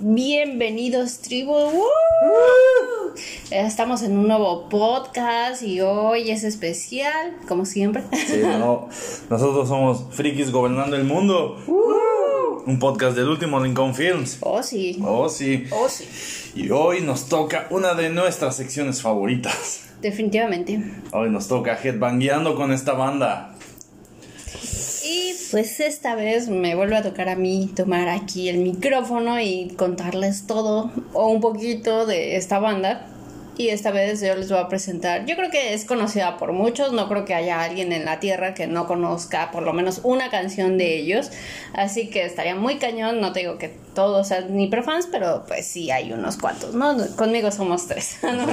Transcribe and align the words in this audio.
Bienvenidos, 0.00 1.18
tribu. 1.18 1.54
¡Woo! 1.54 1.82
Estamos 3.50 4.02
en 4.02 4.16
un 4.16 4.28
nuevo 4.28 4.68
podcast 4.68 5.60
y 5.64 5.80
hoy 5.80 6.30
es 6.30 6.44
especial, 6.44 7.36
como 7.48 7.66
siempre. 7.66 8.04
Sí, 8.12 8.40
no, 8.44 8.88
nosotros 9.28 9.66
somos 9.66 10.04
Frikis 10.12 10.52
Gobernando 10.52 10.94
el 10.94 11.02
Mundo. 11.02 11.56
Un 12.64 12.78
podcast 12.78 13.16
del 13.16 13.28
último 13.28 13.58
Lincoln 13.58 13.92
Films. 13.92 14.38
Oh, 14.40 14.62
sí. 14.62 15.00
Oh, 15.04 15.28
sí. 15.28 15.64
Oh, 15.72 15.88
sí. 15.88 16.04
Y 16.54 16.70
hoy 16.70 17.00
nos 17.00 17.28
toca 17.28 17.66
una 17.70 17.94
de 17.94 18.08
nuestras 18.08 18.54
secciones 18.54 19.02
favoritas. 19.02 19.88
Definitivamente. 20.00 20.80
Hoy 21.10 21.28
nos 21.28 21.48
toca 21.48 21.76
headbangueando 21.82 22.54
con 22.54 22.70
esta 22.70 22.92
banda. 22.92 23.52
Pues 25.50 25.80
esta 25.80 26.14
vez 26.14 26.48
me 26.48 26.74
vuelve 26.74 26.96
a 26.96 27.02
tocar 27.02 27.30
a 27.30 27.36
mí 27.36 27.70
tomar 27.74 28.08
aquí 28.08 28.50
el 28.50 28.58
micrófono 28.58 29.40
y 29.40 29.74
contarles 29.78 30.46
todo 30.46 30.90
o 31.14 31.28
un 31.28 31.40
poquito 31.40 32.04
de 32.04 32.36
esta 32.36 32.58
banda. 32.58 33.06
Y 33.56 33.70
esta 33.70 33.90
vez 33.90 34.20
yo 34.20 34.36
les 34.36 34.50
voy 34.50 34.60
a 34.60 34.68
presentar, 34.68 35.26
yo 35.26 35.34
creo 35.34 35.50
que 35.50 35.74
es 35.74 35.84
conocida 35.84 36.36
por 36.36 36.52
muchos, 36.52 36.92
no 36.92 37.08
creo 37.08 37.24
que 37.24 37.34
haya 37.34 37.60
alguien 37.60 37.92
en 37.92 38.04
la 38.04 38.20
tierra 38.20 38.54
que 38.54 38.68
no 38.68 38.86
conozca 38.86 39.50
por 39.50 39.64
lo 39.64 39.72
menos 39.72 40.00
una 40.04 40.30
canción 40.30 40.78
de 40.78 40.96
ellos, 40.96 41.32
así 41.72 42.08
que 42.08 42.24
estaría 42.24 42.54
muy 42.54 42.76
cañón, 42.76 43.20
no 43.20 43.32
te 43.32 43.40
digo 43.40 43.58
que 43.58 43.76
todos 43.96 44.28
sean 44.28 44.54
ni 44.56 44.68
profans, 44.68 45.08
pero 45.10 45.42
pues 45.48 45.66
sí 45.66 45.90
hay 45.90 46.12
unos 46.12 46.36
cuantos, 46.36 46.74
¿no? 46.74 46.96
Conmigo 47.16 47.50
somos 47.50 47.88
tres, 47.88 48.18
¿no? 48.22 48.46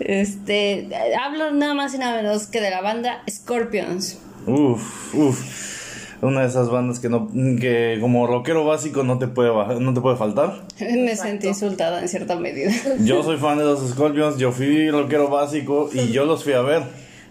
Este, 0.00 0.88
hablo 1.22 1.50
nada 1.50 1.74
más 1.74 1.92
y 1.92 1.98
nada 1.98 2.22
menos 2.22 2.46
que 2.46 2.62
de 2.62 2.70
la 2.70 2.80
banda 2.80 3.22
Scorpions. 3.28 4.16
Uf, 4.46 5.14
uf. 5.14 5.74
Una 6.22 6.40
de 6.40 6.46
esas 6.46 6.70
bandas 6.70 7.00
que 7.00 7.08
no 7.10 7.28
que 7.60 7.98
como 8.00 8.26
rockero 8.26 8.64
básico 8.64 9.02
no 9.02 9.18
te 9.18 9.26
puede 9.28 9.50
bajar- 9.50 9.80
no 9.80 9.92
te 9.92 10.00
puede 10.00 10.16
faltar. 10.16 10.62
Me 10.80 11.14
sentí 11.16 11.48
insultada 11.48 12.00
en 12.00 12.08
cierta 12.08 12.36
medida. 12.36 12.70
Yo 13.00 13.22
soy 13.22 13.36
fan 13.36 13.58
de 13.58 13.64
los 13.64 13.86
Scorpions, 13.90 14.38
yo 14.38 14.50
fui 14.52 14.90
rockero 14.90 15.28
básico 15.28 15.90
y 15.92 16.12
yo 16.12 16.24
los 16.24 16.42
fui 16.44 16.54
a 16.54 16.62
ver. 16.62 16.82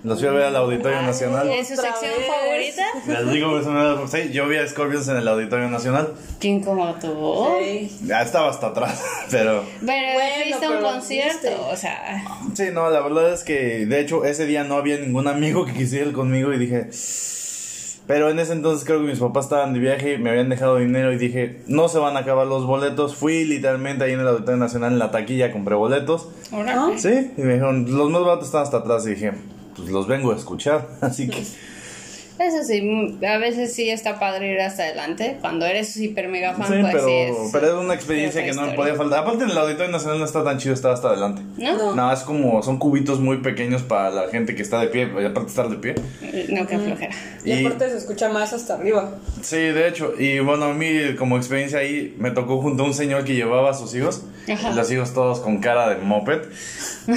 Los 0.04 0.20
fui 0.20 0.28
a 0.28 0.32
ver 0.32 0.44
al 0.44 0.56
Auditorio 0.58 1.02
Nacional. 1.02 1.50
¿Es 1.50 1.70
su 1.70 1.76
sección 1.76 2.12
vez. 2.18 2.28
favorita? 2.28 2.84
Les 3.24 3.32
digo, 3.32 4.08
sí, 4.08 4.32
yo 4.34 4.48
vi 4.50 4.58
a 4.58 4.68
Scorpions 4.68 5.08
en 5.08 5.16
el 5.18 5.28
Auditorio 5.28 5.70
Nacional. 5.70 6.14
¿Quién 6.40 6.62
como 6.62 6.94
tú? 6.96 7.48
Sí. 7.64 7.90
Ya 8.06 8.22
estaba 8.22 8.50
hasta 8.50 8.68
atrás, 8.68 9.02
pero 9.32 9.64
Pero 9.86 10.14
Bueno, 10.14 10.30
fuiste 10.44 10.66
a 10.66 10.70
un 10.72 10.82
concierto, 10.82 11.48
o 11.72 11.76
sea, 11.78 12.24
sí, 12.54 12.66
no, 12.74 12.90
la 12.90 13.00
verdad 13.00 13.32
es 13.32 13.44
que 13.44 13.86
de 13.86 14.00
hecho 14.02 14.26
ese 14.26 14.46
día 14.46 14.66
no 14.66 14.76
había 14.76 14.98
ningún 14.98 15.28
amigo 15.30 15.66
que 15.66 15.72
quisiera 15.74 16.08
ir 16.08 16.14
conmigo 16.14 16.52
y 16.54 16.58
dije, 16.58 16.90
pero 18.06 18.30
en 18.30 18.38
ese 18.40 18.52
entonces 18.52 18.86
creo 18.86 19.00
que 19.00 19.08
mis 19.08 19.20
papás 19.20 19.46
estaban 19.46 19.74
de 19.74 19.80
viaje, 19.80 20.18
me 20.18 20.30
habían 20.32 20.50
dejado 20.50 20.76
dinero 20.78 21.14
y 21.14 21.18
dije, 21.18 21.62
no 21.68 21.88
se 21.88 22.00
van 22.00 22.18
a 22.18 22.22
acabar 22.22 22.46
los 22.46 22.66
boletos. 22.66 23.16
Fui 23.16 23.46
literalmente 23.46 24.04
ahí 24.04 24.12
en 24.12 24.20
el 24.20 24.28
Auditorio 24.28 24.58
Nacional 24.58 24.92
en 24.92 25.00
la 25.00 25.12
taquilla, 25.12 25.54
compré 25.54 25.76
boletos. 25.76 26.28
ahora 26.52 26.76
¿No? 26.76 27.00
Sí, 27.00 27.32
y 27.38 27.42
me 27.42 27.54
dijeron, 27.54 27.86
los 27.98 28.10
más 28.10 28.22
baratos 28.22 28.48
están 28.48 28.64
hasta 28.64 28.78
atrás 28.78 29.06
y 29.08 29.12
dije, 29.12 29.32
pues 29.76 29.90
los 29.90 30.08
vengo 30.08 30.32
a 30.32 30.36
escuchar, 30.36 30.88
así 31.02 31.30
que... 31.30 31.44
Eso 32.48 32.64
sí, 32.64 32.82
mm, 32.82 33.24
a 33.26 33.38
veces 33.38 33.74
sí 33.74 33.90
está 33.90 34.20
padre 34.20 34.52
ir 34.54 34.60
hasta 34.62 34.84
adelante. 34.84 35.38
Cuando 35.42 35.66
eres 35.66 35.96
hiper 35.98 36.28
mega 36.28 36.54
fan, 36.54 36.68
Sí, 36.68 36.74
pues 36.82 36.94
pero, 36.94 37.06
sí 37.06 37.12
es. 37.14 37.36
pero 37.52 37.68
es 37.68 37.74
una 37.74 37.94
experiencia 37.94 38.44
que 38.44 38.52
no 38.54 38.62
me 38.64 38.68
historia. 38.70 38.76
podía 38.76 38.96
faltar. 38.96 39.20
Aparte, 39.20 39.44
en 39.46 39.50
el 39.52 39.58
Auditorio 39.58 39.92
Nacional 39.92 40.20
no 40.20 40.26
está 40.26 40.44
tan 40.44 40.58
chido 40.58 40.74
estar 40.74 40.92
hasta 40.92 41.10
adelante. 41.10 41.42
¿No? 41.58 41.96
No, 41.96 42.12
es 42.12 42.20
como, 42.22 42.62
son 42.64 42.78
cubitos 42.80 43.20
muy 43.20 43.38
pequeños 43.38 43.82
para 43.84 44.10
la 44.10 44.28
gente 44.30 44.56
que 44.56 44.62
está 44.62 44.80
de 44.82 44.88
pie, 44.88 45.10
y 45.22 45.26
aparte 45.26 45.50
estar 45.50 45.70
de 45.70 45.78
pie. 45.78 45.96
No, 46.50 46.68
que 46.68 46.78
flojera. 46.80 47.14
Y, 47.46 47.52
Y- 47.54 47.66
aparte 47.66 47.90
se 47.90 47.98
escucha 47.98 48.30
más 48.30 48.54
hasta 48.54 48.76
arriba. 48.76 49.16
Sí, 49.42 49.58
de 49.58 49.88
hecho, 49.88 50.14
y 50.20 50.40
bueno, 50.40 50.66
a 50.66 50.74
mí 50.74 51.16
como 51.18 51.38
experiencia 51.38 51.80
ahí 51.80 52.16
me 52.18 52.32
tocó 52.32 52.62
junto 52.62 52.84
a 52.84 52.86
un 52.86 52.94
señor 52.94 53.24
que 53.26 53.36
llevaba 53.36 53.72
a 53.72 53.74
sus 53.74 53.94
hijos, 53.96 54.24
Ajá. 54.52 54.72
los 54.72 54.92
hijos 54.92 55.14
todos 55.14 55.40
con 55.40 55.60
cara 55.60 55.90
de 55.90 55.98
moped, 55.98 56.42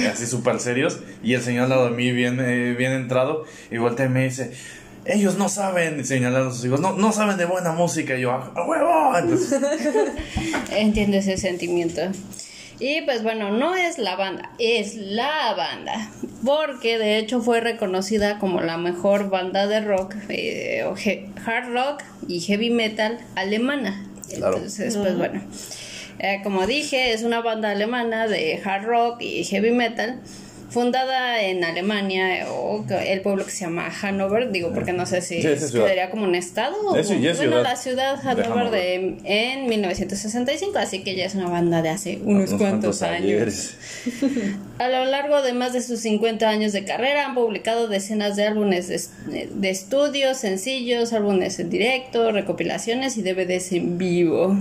así 0.09 0.25
súper 0.25 0.59
serios, 0.59 0.99
y 1.23 1.33
el 1.33 1.41
señor 1.41 1.63
al 1.65 1.69
lado 1.69 1.85
de 1.89 1.91
mí 1.95 2.11
bien, 2.11 2.39
eh, 2.41 2.75
bien 2.77 2.91
entrado, 2.91 3.45
y 3.71 3.77
voltea 3.77 4.05
y 4.05 4.09
me 4.09 4.23
dice, 4.25 4.51
ellos 5.07 5.37
no 5.37 5.49
saben, 5.49 6.05
señalando 6.05 6.49
a 6.49 6.53
sus 6.53 6.65
hijos, 6.65 6.79
no, 6.79 6.93
no 6.93 7.11
saben 7.11 7.37
de 7.37 7.45
buena 7.45 7.71
música, 7.71 8.15
y 8.17 8.21
yo, 8.21 8.31
¡a 8.31 8.65
huevo! 8.67 9.17
Entonces, 9.17 9.61
Entiendo 10.71 11.17
ese 11.17 11.37
sentimiento. 11.37 12.01
Y 12.79 13.01
pues 13.01 13.23
bueno, 13.23 13.49
no 13.51 13.75
es 13.75 13.97
la 13.97 14.15
banda, 14.15 14.51
es 14.59 14.95
la 14.95 15.53
banda. 15.55 16.11
Porque 16.45 16.99
de 16.99 17.17
hecho 17.17 17.41
fue 17.41 17.59
reconocida 17.59 18.37
como 18.37 18.61
la 18.61 18.77
mejor 18.77 19.29
banda 19.29 19.65
de 19.65 19.81
rock, 19.81 20.13
eh, 20.29 20.83
o 20.85 20.93
hard 21.45 21.73
rock 21.73 22.03
y 22.27 22.39
heavy 22.41 22.69
metal 22.69 23.17
alemana. 23.35 24.05
Claro. 24.29 24.57
Entonces, 24.57 24.95
pues 24.95 25.17
bueno. 25.17 25.41
eh, 26.19 26.41
como 26.43 26.67
dije, 26.67 27.13
es 27.13 27.23
una 27.23 27.41
banda 27.41 27.71
alemana 27.71 28.27
de 28.27 28.61
hard 28.63 28.85
rock 28.85 29.21
y 29.21 29.43
heavy 29.45 29.71
metal. 29.71 30.19
Fundada 30.77 31.41
en 31.41 31.63
Alemania 31.63 32.45
o 32.51 32.85
el 32.87 33.21
pueblo 33.21 33.43
que 33.45 33.49
se 33.49 33.65
llama 33.65 33.89
Hannover, 33.89 34.51
digo 34.51 34.71
porque 34.75 34.93
no 34.93 35.07
sé 35.07 35.21
si 35.21 35.41
Sí, 35.41 35.71
quedaría 35.71 36.11
como 36.11 36.25
un 36.25 36.35
estado 36.35 36.75
o 36.89 36.95
es 36.95 37.07
bueno, 37.07 37.33
ciudad 37.33 37.63
la 37.63 37.75
ciudad 37.75 38.19
Hannover 38.21 38.69
de 38.69 39.17
en 39.23 39.67
1965, 39.67 40.77
así 40.77 41.03
que 41.03 41.15
ya 41.15 41.25
es 41.25 41.33
una 41.33 41.49
banda 41.49 41.81
de 41.81 41.89
hace 41.89 42.19
unos, 42.23 42.53
cuantos 42.53 43.01
años. 43.01 43.73
A 44.77 44.87
lo 44.89 45.05
largo 45.05 45.41
de 45.41 45.53
más 45.53 45.73
de 45.73 45.81
sus 45.81 46.01
50 46.01 46.47
años 46.47 46.73
de 46.73 46.85
carrera 46.85 47.25
han 47.25 47.33
publicado 47.33 47.87
decenas 47.87 48.35
de 48.35 48.45
álbumes 48.45 48.87
de, 48.87 49.49
de 49.51 49.69
estudios, 49.71 50.37
sencillos, 50.37 51.11
álbumes 51.11 51.57
en 51.57 51.71
directo, 51.71 52.31
recopilaciones 52.31 53.17
y 53.17 53.23
DVDs 53.23 53.71
en 53.71 53.97
vivo. 53.97 54.55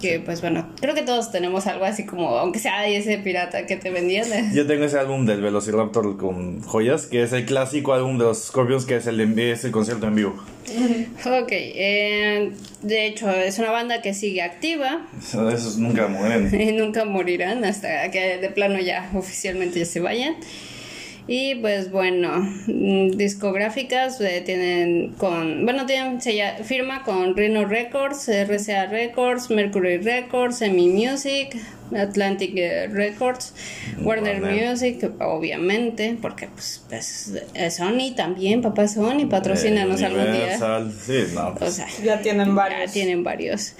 Que 0.00 0.18
pues 0.18 0.40
bueno, 0.40 0.68
creo 0.80 0.96
que 0.96 1.02
todos 1.02 1.30
tenemos 1.30 1.68
algo 1.68 1.84
así 1.84 2.06
como, 2.06 2.30
aunque 2.30 2.58
sea 2.58 2.88
ese 2.88 3.18
pirata 3.18 3.66
que 3.66 3.76
te 3.76 3.90
vendían. 3.90 4.52
Yo 4.52 4.66
tengo 4.66 4.84
ese 4.84 4.98
álbum 4.98 5.26
del 5.26 5.40
Velociraptor 5.60 6.16
con 6.16 6.62
joyas, 6.62 7.04
que 7.04 7.22
es 7.22 7.34
el 7.34 7.44
clásico 7.44 7.92
álbum 7.92 8.16
de 8.16 8.24
los 8.24 8.44
Scorpions, 8.44 8.86
que 8.86 8.96
es 8.96 9.06
el, 9.06 9.38
es 9.38 9.64
el 9.64 9.70
concierto 9.70 10.06
en 10.06 10.14
vivo. 10.14 10.34
Ok, 11.26 11.48
eh, 11.50 12.52
de 12.80 13.06
hecho 13.06 13.28
es 13.30 13.58
una 13.58 13.70
banda 13.70 14.00
que 14.00 14.14
sigue 14.14 14.40
activa. 14.40 15.06
Esos 15.20 15.76
nunca 15.76 16.08
mueren. 16.08 16.50
nunca 16.78 17.04
morirán 17.04 17.64
hasta 17.64 18.10
que 18.10 18.38
de 18.38 18.48
plano 18.48 18.78
ya 18.78 19.10
oficialmente 19.14 19.80
ya 19.80 19.84
se 19.84 20.00
vayan. 20.00 20.36
Y 21.32 21.54
pues 21.54 21.92
bueno, 21.92 22.40
mm, 22.66 23.10
discográficas 23.12 24.20
eh, 24.20 24.42
tienen 24.44 25.12
con, 25.16 25.64
bueno, 25.64 25.86
tienen 25.86 26.20
se 26.20 26.32
lla- 26.32 26.60
firma 26.64 27.04
con 27.04 27.36
Rhino 27.36 27.66
Records, 27.66 28.28
RCA 28.28 28.86
Records, 28.86 29.48
Mercury 29.48 29.98
Records, 29.98 30.60
EMI 30.60 30.88
Music, 30.88 31.56
Atlantic 31.96 32.52
eh, 32.56 32.88
Records, 32.88 33.54
Warner, 34.02 34.42
Warner. 34.42 34.70
Music, 34.70 35.08
obviamente, 35.20 36.16
porque 36.20 36.48
pues, 36.48 36.82
pues, 36.88 37.32
Sony 37.76 38.12
también, 38.16 38.60
papá 38.60 38.88
Sony, 38.88 39.26
patrocínanos 39.30 40.00
Eh, 40.00 40.06
algún 40.06 40.32
día. 40.32 40.58
Sí, 41.00 41.26
no, 41.32 41.48
O 41.50 41.54
pues, 41.54 41.74
sea, 41.74 41.86
Ya 42.04 42.20
tienen 42.22 42.56
varios. 42.56 42.86
ya 42.86 42.92
tienen 42.92 43.22
varios. 43.22 43.74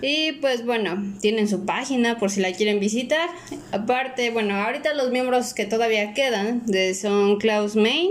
Y 0.00 0.32
pues 0.32 0.64
bueno, 0.64 1.02
tienen 1.20 1.48
su 1.48 1.64
página 1.64 2.18
por 2.18 2.30
si 2.30 2.40
la 2.40 2.52
quieren 2.52 2.78
visitar. 2.78 3.28
Aparte, 3.72 4.30
bueno, 4.30 4.54
ahorita 4.54 4.94
los 4.94 5.10
miembros 5.10 5.54
que 5.54 5.64
todavía 5.64 6.14
quedan 6.14 6.64
de 6.66 6.94
son 6.94 7.38
Klaus 7.38 7.74
Main, 7.74 8.10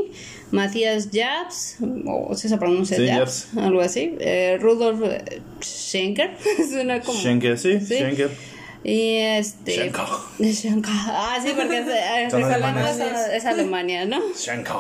Matthias 0.52 1.10
Jabs, 1.14 1.78
o 2.06 2.36
si 2.36 2.50
se 2.50 2.58
pronuncia 2.58 2.98
Sí, 2.98 3.08
Jabs, 3.08 3.50
algo 3.58 3.82
así, 3.82 4.16
eh, 4.20 4.58
Rudolf 4.60 5.02
eh, 5.04 5.42
Schenker, 5.62 6.32
suena 6.70 7.02
como... 7.02 7.18
Schenker, 7.20 7.58
sí, 7.58 7.80
Sí. 7.80 7.96
Schenker. 7.96 8.32
Y 8.84 9.16
este... 9.18 9.74
Schenker. 9.74 10.06
Schenker. 10.54 10.92
Ah, 10.94 11.40
sí, 11.44 11.52
porque 11.56 11.80
es, 11.80 11.88
eh, 11.88 12.30
recordamos, 12.32 12.54
alemanes. 12.54 13.28
es 13.34 13.46
Alemania, 13.46 14.06
¿no? 14.06 14.20
Schenker. 14.36 14.76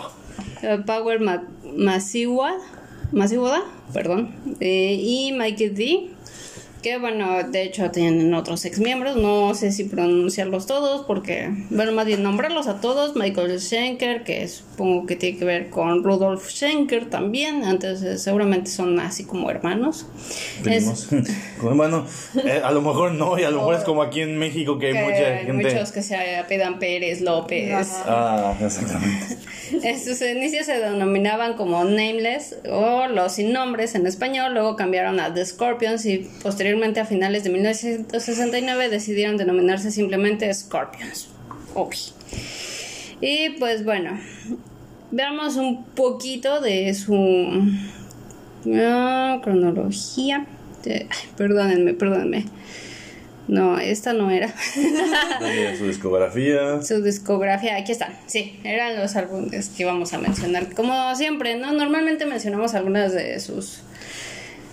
Eh, 0.61 0.79
Power 0.85 1.19
Ma 1.19 1.43
Masiwa, 1.75 2.57
Masiwada, 3.11 3.63
perdón, 3.93 4.33
eh, 4.59 4.97
y 4.99 5.31
Mikey 5.33 5.69
D, 5.69 6.09
que 6.87 6.97
bueno, 6.97 7.43
de 7.43 7.63
hecho 7.63 7.91
tienen 7.91 8.33
otros 8.33 8.63
ex 8.63 8.79
miembros, 8.79 9.17
no 9.17 9.53
sé 9.53 9.73
si 9.73 9.83
pronunciarlos 9.83 10.67
todos, 10.67 11.05
porque, 11.05 11.49
bueno, 11.69 11.91
más 11.91 12.05
bien 12.05 12.23
nombrarlos 12.23 12.67
a 12.67 12.79
todos, 12.79 13.13
Michael 13.17 13.59
Schenker, 13.59 14.23
que 14.23 14.47
supongo 14.47 15.05
que 15.05 15.17
tiene 15.17 15.37
que 15.37 15.43
ver 15.43 15.69
con 15.69 16.01
Rudolf 16.01 16.49
Schenker 16.49 17.09
también, 17.09 17.63
entonces 17.65 18.21
seguramente 18.21 18.71
son 18.71 18.97
así 19.01 19.25
como 19.25 19.51
hermanos. 19.51 20.05
Es- 20.65 21.09
bueno, 21.61 22.05
eh, 22.45 22.61
a 22.63 22.71
lo 22.71 22.81
mejor 22.81 23.11
no, 23.11 23.37
y 23.37 23.43
a 23.43 23.49
lo 23.51 23.57
mejor 23.57 23.75
es 23.75 23.83
como 23.83 24.01
aquí 24.01 24.21
en 24.21 24.37
México 24.37 24.79
que 24.79 24.87
hay 24.97 25.03
mucha 25.03 25.37
gente. 25.39 25.51
muchos 25.73 25.91
que 25.91 26.01
se 26.01 26.37
apedan 26.37 26.79
Pérez, 26.79 27.19
López. 27.19 27.73
Ajá. 27.73 28.03
Ah, 28.07 28.53
exactamente. 28.65 29.37
En 29.83 29.99
sus 30.01 30.21
inicios 30.21 30.65
se 30.65 30.79
denominaban 30.79 31.55
como 31.55 31.83
Nameless 31.83 32.55
o 32.71 33.07
los 33.07 33.33
sin 33.33 33.51
nombres 33.51 33.93
en 33.95 34.07
español, 34.07 34.53
luego 34.53 34.77
cambiaron 34.77 35.19
a 35.19 35.33
The 35.33 35.45
Scorpions 35.45 36.05
y 36.05 36.19
posteriormente 36.41 36.76
a 36.83 37.05
finales 37.05 37.43
de 37.43 37.49
1969 37.49 38.89
decidieron 38.89 39.37
denominarse 39.37 39.91
simplemente 39.91 40.53
Scorpions. 40.53 41.29
Ok. 41.73 41.95
Y 43.21 43.49
pues 43.59 43.83
bueno, 43.83 44.19
veamos 45.11 45.55
un 45.55 45.85
poquito 45.85 46.61
de 46.61 46.93
su 46.93 47.61
ah, 48.73 49.39
cronología. 49.43 50.45
De- 50.83 51.07
ay, 51.09 51.29
perdónenme, 51.35 51.93
perdónenme. 51.93 52.45
No, 53.47 53.79
esta 53.79 54.11
no 54.13 54.29
era. 54.29 54.53
Su 55.77 55.85
discografía. 55.85 56.81
Su 56.81 57.01
discografía, 57.01 57.77
aquí 57.77 57.93
están. 57.93 58.13
Sí, 58.25 58.59
eran 58.63 58.97
los 58.97 59.15
álbumes 59.15 59.69
que 59.69 59.83
íbamos 59.83 60.13
a 60.13 60.17
mencionar. 60.17 60.73
Como 60.75 61.15
siempre, 61.15 61.55
¿no? 61.55 61.71
Normalmente 61.71 62.25
mencionamos 62.25 62.73
algunas 62.73 63.13
de 63.13 63.39
sus 63.39 63.83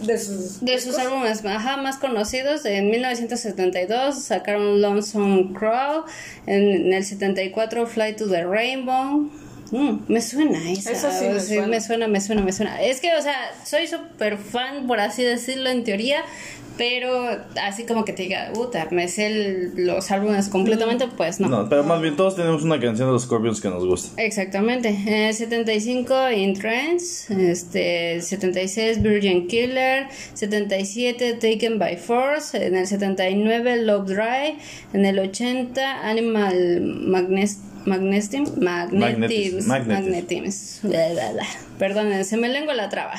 De 0.01 0.19
sus. 0.19 0.61
de 0.61 0.81
sus 0.81 0.99
álbumes 0.99 1.45
ajá, 1.45 1.77
más 1.77 1.99
conocidos. 1.99 2.65
En 2.65 2.91
1972 2.91 4.23
sacaron 4.23 4.81
Lonesome 4.81 5.53
Crow. 5.53 6.05
En, 6.47 6.93
el 6.93 7.05
74 7.05 7.87
Fly 7.87 8.17
to 8.17 8.29
the 8.29 8.45
Rainbow. 8.45 9.31
Mm, 9.77 10.05
me 10.09 10.21
suena 10.21 10.71
esa. 10.71 10.93
Esa 10.93 11.11
sí 11.11 11.27
me 11.29 11.41
suena. 11.41 11.67
me 11.67 11.81
suena, 11.81 12.09
me 12.09 12.21
suena, 12.21 12.43
me 12.43 12.53
suena. 12.53 12.81
Es 12.83 13.01
que, 13.01 13.15
o 13.17 13.23
sea, 13.23 13.35
soy 13.65 13.87
súper 13.89 14.37
fan, 14.39 14.87
por 14.87 15.01
así 15.01 15.23
decirlo, 15.23 15.69
en 15.71 15.83
teoría. 15.85 16.23
Pero 16.77 17.29
así 17.63 17.85
como 17.85 18.05
que 18.05 18.13
te 18.13 18.25
diga, 18.25 18.51
puta, 18.53 18.89
me 18.91 19.07
sé 19.07 19.27
el- 19.27 19.73
los 19.87 20.11
álbumes 20.11 20.49
completamente, 20.49 21.07
pues 21.17 21.39
no. 21.39 21.49
No, 21.49 21.69
pero 21.69 21.85
más 21.85 22.03
bien 22.03 22.17
todos 22.17 22.35
tenemos 22.35 22.65
una 22.65 22.81
canción 22.81 23.07
de 23.07 23.13
los 23.13 23.23
Scorpions 23.23 23.61
que 23.61 23.69
nos 23.69 23.87
gusta. 23.87 24.21
Exactamente. 24.21 24.89
En 24.89 25.09
el 25.29 25.35
75 25.35 26.33
In 26.33 26.55
Trance, 26.59 27.33
este 27.53 28.21
76 28.21 29.03
Virgin 29.03 29.47
Killer, 29.47 30.09
77 30.35 31.35
Taken 31.35 31.79
by 31.79 31.97
Force, 31.97 32.57
en 32.67 32.75
el 32.77 32.89
79 32.89 33.77
Love 33.77 34.07
Dry, 34.09 34.59
en 34.93 35.05
el 35.07 35.21
80 35.21 36.09
Animal 36.09 36.81
Magnes 36.81 37.59
Magnetism, 37.87 38.45
Magnetism, 38.63 38.99
Magnetism, 38.99 39.69
magnetism. 39.69 40.05
Magnetism. 40.05 40.89
Bla, 40.89 41.09
bla, 41.13 41.33
bla. 41.33 41.47
Perdón, 41.79 42.25
se 42.25 42.37
me 42.37 42.49
lengua 42.49 42.75
la 42.75 42.89
traba. 42.89 43.15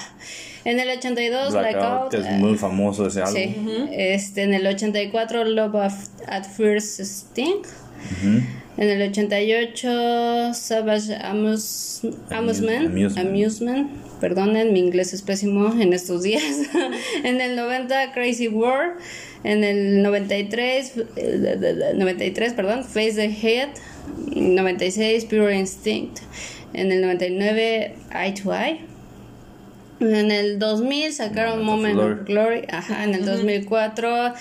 En 0.63 0.79
el 0.79 0.89
82 0.89 1.53
Blackout, 1.53 1.73
Blackout, 1.73 2.11
que 2.11 2.17
es 2.17 2.25
eh, 2.25 2.37
muy 2.39 2.57
famoso 2.57 3.05
ese 3.07 3.21
álbum. 3.21 3.35
Sí, 3.35 3.55
este, 3.91 4.43
en 4.43 4.53
el 4.55 4.65
84 4.65 5.43
Love 5.45 5.75
of- 5.75 6.09
at 6.27 6.45
First 6.45 6.99
Sting. 7.01 7.61
En 8.77 8.89
el 8.89 9.01
88 9.09 10.53
Savage 10.53 11.15
Amus- 11.21 12.01
Amusement. 12.31 12.87
Amusement. 12.87 13.17
Amusement. 13.17 13.89
Perdonen, 14.19 14.73
mi 14.73 14.79
inglés 14.79 15.13
es 15.13 15.21
pésimo 15.21 15.79
en 15.79 15.93
estos 15.93 16.23
días. 16.23 16.43
en 17.23 17.41
el 17.41 17.55
90 17.55 18.11
Crazy 18.13 18.47
World. 18.47 18.93
En 19.43 19.63
el 19.63 20.01
93, 20.01 20.93
eh, 21.17 21.93
93, 21.95 22.53
perdón, 22.53 22.83
Face 22.83 23.13
the 23.13 23.25
Head. 23.29 23.69
96 24.53 25.25
Pure 25.25 25.57
Instinct. 25.57 26.19
En 26.73 26.91
el 26.91 27.01
99 27.01 27.95
Eye 28.13 28.33
to 28.33 28.53
Eye. 28.53 28.81
En 30.01 30.29
el 30.31 30.59
2000 30.59 31.13
sacaron 31.13 31.63
Moment 31.63 31.95
Moment 31.95 32.13
of 32.15 32.19
of 32.21 32.27
Glory. 32.27 32.63
Ajá, 32.69 33.03
en 33.05 33.15
el 33.15 33.25
2004 33.25 34.33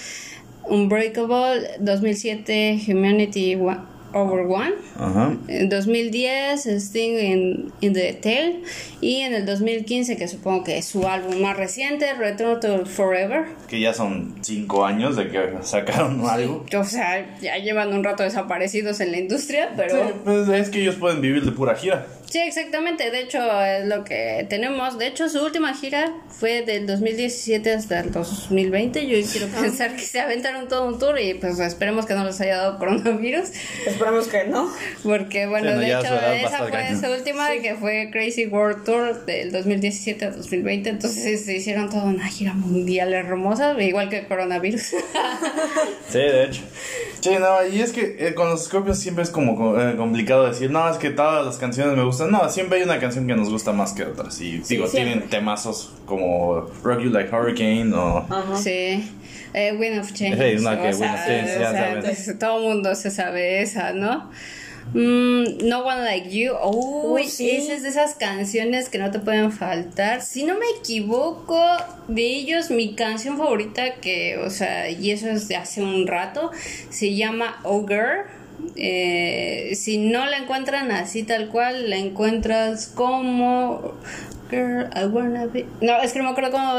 Unbreakable. 0.69 1.69
2007 1.81 2.81
Humanity 2.89 3.55
Wa- 3.57 3.87
Over 4.15 4.47
One. 4.47 4.73
Ajá. 4.99 5.37
En 5.49 5.69
2010 5.69 6.67
Sting 6.67 7.19
in, 7.19 7.73
in 7.81 7.93
the 7.93 8.13
Tail. 8.15 8.63
Y 9.01 9.21
en 9.21 9.35
el 9.35 9.45
2015, 9.45 10.17
que 10.17 10.29
supongo 10.29 10.65
que 10.65 10.79
es 10.79 10.87
su 10.87 11.07
álbum 11.07 11.41
más 11.41 11.57
reciente, 11.57 12.15
Return 12.15 12.61
to 12.61 12.87
Forever. 12.87 13.47
Que 13.69 13.81
ya 13.81 13.93
son 13.93 14.37
cinco 14.41 14.87
años 14.87 15.17
de 15.17 15.29
que 15.29 15.41
sacaron 15.63 16.25
algo. 16.27 16.65
O 16.77 16.85
sea, 16.85 17.39
ya 17.41 17.59
llevan 17.59 17.93
un 17.93 18.05
rato 18.05 18.23
desaparecidos 18.23 19.01
en 19.01 19.13
la 19.13 19.19
industria, 19.19 19.73
pero... 19.77 19.95
Sí, 19.95 20.13
pues 20.25 20.49
es 20.49 20.71
que 20.71 20.81
ellos 20.81 20.95
pueden 20.97 21.21
vivir 21.21 21.45
de 21.45 21.53
pura 21.53 21.75
gira. 21.75 22.07
Sí, 22.29 22.41
exactamente. 22.41 23.11
De 23.11 23.21
hecho, 23.21 23.39
es 23.63 23.87
lo 23.87 24.05
que 24.05 24.47
tenemos. 24.49 24.99
De 24.99 25.07
hecho, 25.07 25.29
su 25.29 25.43
última 25.45 25.75
gira 25.75 26.13
fue 26.29 26.63
del 26.63 26.87
2017 26.87 27.73
hasta 27.73 28.01
el 28.01 28.11
2020. 28.11 29.07
Yo 29.07 29.19
quiero 29.31 29.47
pensar 29.49 29.95
que 29.95 30.03
se 30.03 30.21
aventaron 30.21 30.69
todo 30.69 30.87
un 30.89 30.99
tour 30.99 31.19
y 31.21 31.35
pues 31.35 31.59
esperemos 31.61 32.07
que 32.07 32.15
no 32.15 32.25
les 32.25 32.41
haya 32.41 32.57
dado 32.57 32.79
coronavirus. 32.79 33.51
Esperamos 33.87 34.27
que 34.29 34.45
no. 34.45 34.71
Porque, 35.03 35.47
bueno, 35.47 35.69
Sí, 35.69 35.75
no, 35.75 35.81
de 35.81 35.87
hecho, 35.89 36.21
esa 36.47 36.67
fue 36.67 36.97
su 36.97 37.13
última, 37.13 37.51
que 37.63 37.75
fue 37.77 38.11
Crazy 38.11 38.47
World 38.47 38.85
Tour 38.85 39.25
del 39.27 39.53
2017 39.53 40.25
a 40.25 40.31
2020. 40.31 40.91
Entonces 40.91 41.45
se 41.45 41.57
hicieron 41.57 41.89
toda 41.89 42.05
una 42.05 42.27
gira 42.29 42.53
mundial 42.55 43.15
hermosa, 43.15 43.81
igual 43.81 44.09
que 44.09 44.19
el 44.19 44.27
coronavirus. 44.27 44.83
Sí, 46.09 46.19
de 46.19 46.45
hecho. 46.45 46.63
Sí, 47.25 47.31
no, 47.41 47.67
y 47.67 47.81
es 47.81 47.93
que 47.93 48.17
eh, 48.19 48.35
con 48.35 48.51
los 48.51 48.65
Scorpions 48.67 48.99
siempre 48.99 49.25
es 49.25 49.31
como 49.31 49.57
co- 49.57 49.81
eh, 49.81 49.97
complicado 49.97 50.47
decir, 50.47 50.71
no, 50.71 50.87
es 50.91 50.99
que 50.99 51.09
todas 51.09 51.47
las 51.47 51.57
canciones 51.57 51.97
me 51.97 52.05
gustan. 52.05 52.31
No, 52.31 52.49
siempre 52.51 52.77
hay 52.79 52.85
una 52.85 52.99
canción 53.01 53.27
que 53.27 53.35
nos 53.35 53.49
gusta 53.49 53.73
más 53.73 53.95
que 53.95 54.03
otras. 54.05 54.39
Y 54.43 54.59
digo, 54.59 54.87
tienen 54.89 55.23
temazos 55.31 55.91
como 56.05 56.67
Rock 56.83 57.01
You 57.01 57.09
Like 57.11 57.35
Hurricane 57.35 57.95
o... 57.95 58.27
Sí. 58.63 59.11
Eh, 59.55 59.73
Wind 59.79 60.01
of 60.01 60.13
Change. 60.13 60.37
Sí, 60.37 60.57
una 60.61 60.77
que 60.77 60.89
Wind 60.89 61.15
of 61.15 61.27
Change, 61.27 61.59
ya 61.61 61.99
pues, 62.03 62.39
todo 62.39 62.59
el 62.59 62.75
mundo 62.75 62.95
se 62.95 63.11
sabe 63.11 63.63
esa, 63.63 63.93
¿no? 63.95 64.29
Mm, 64.93 65.67
no 65.67 65.85
One 65.85 66.03
Like 66.03 66.31
You. 66.31 66.53
Uy, 66.63 67.23
Uh, 67.25 67.29
sí. 67.29 67.51
esa 67.51 67.73
es 67.75 67.83
de 67.83 67.89
esas 67.89 68.15
canciones 68.15 68.89
que 68.89 68.99
no 68.99 69.11
te 69.11 69.19
pueden 69.19 69.51
faltar. 69.51 70.23
Si 70.23 70.45
no 70.45 70.55
me 70.55 70.67
equivoco, 70.79 71.61
de 72.09 72.23
ellos, 72.23 72.71
mi 72.71 72.95
canción 72.95 73.39
favorita, 73.39 73.95
que, 73.97 74.39
o 74.39 74.51
sea, 74.51 74.91
y 74.91 75.11
eso 75.11 75.29
es 75.29 75.49
de 75.49 75.57
hace 75.57 75.83
un 75.83 76.07
rato, 76.07 76.51
se 76.91 77.15
llama 77.15 77.61
Oh 77.65 77.87
Girl. 77.87 78.25
Eh, 78.77 79.73
si 79.75 79.99
no 79.99 80.27
la 80.27 80.39
encuentran 80.39 80.91
así 80.93 81.23
tal 81.23 81.49
cual, 81.49 81.91
la 81.91 81.97
encuentras 81.97 82.87
como 82.87 83.95
Girl, 84.51 84.89
I 84.95 85.07
wanna 85.07 85.47
be. 85.47 85.67
No, 85.81 86.01
es 86.03 86.13
que 86.13 86.19
no 86.19 86.25
me 86.27 86.31
acuerdo 86.31 86.51
cómo. 86.53 86.75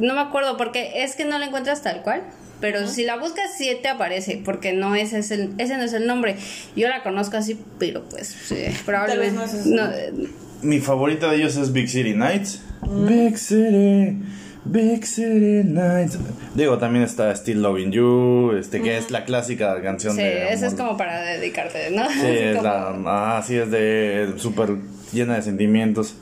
No 0.00 0.14
me 0.14 0.20
acuerdo 0.20 0.56
porque 0.56 1.02
es 1.02 1.16
que 1.16 1.24
no 1.24 1.38
la 1.38 1.46
encuentras 1.46 1.82
tal 1.82 2.02
cual. 2.02 2.22
Pero 2.64 2.86
si 2.88 3.04
la 3.04 3.18
buscas, 3.18 3.50
sí 3.58 3.70
te 3.82 3.88
aparece. 3.88 4.40
Porque 4.42 4.72
no 4.72 4.94
ese 4.94 5.18
es 5.18 5.30
el, 5.30 5.50
ese 5.58 5.76
no 5.76 5.82
es 5.82 5.92
el 5.92 6.06
nombre. 6.06 6.36
Yo 6.74 6.88
la 6.88 7.02
conozco 7.02 7.36
así, 7.36 7.60
pero 7.78 8.04
pues. 8.08 8.28
sí, 8.28 8.56
probablemente. 8.86 9.34
no 9.34 9.44
es 9.44 9.66
no, 9.66 10.28
Mi 10.62 10.80
favorita 10.80 11.30
de 11.30 11.36
ellos 11.36 11.56
es 11.56 11.74
Big 11.74 11.90
City 11.90 12.14
Nights. 12.14 12.62
Big 13.06 13.36
City, 13.36 14.16
Big 14.64 15.04
City 15.04 15.62
Nights. 15.62 16.18
Digo, 16.54 16.78
también 16.78 17.04
está 17.04 17.36
Still 17.36 17.60
Loving 17.60 17.92
You, 17.92 18.52
este, 18.58 18.80
que 18.80 18.96
es 18.96 19.10
la 19.10 19.26
clásica 19.26 19.82
canción 19.82 20.16
sí, 20.16 20.22
de... 20.22 20.50
esa 20.50 20.68
es 20.68 20.72
como 20.74 20.96
para 20.96 21.20
dedicarte, 21.20 21.90
¿no? 21.90 22.08
Sí, 22.08 22.20
es 22.24 22.56
como- 22.56 22.66
la, 22.66 23.36
ah, 23.36 23.42
sí, 23.46 23.56
es 23.56 23.70
de 23.70 24.32
súper 24.38 24.70
llena 25.12 25.34
de 25.36 25.42
sentimientos. 25.42 26.14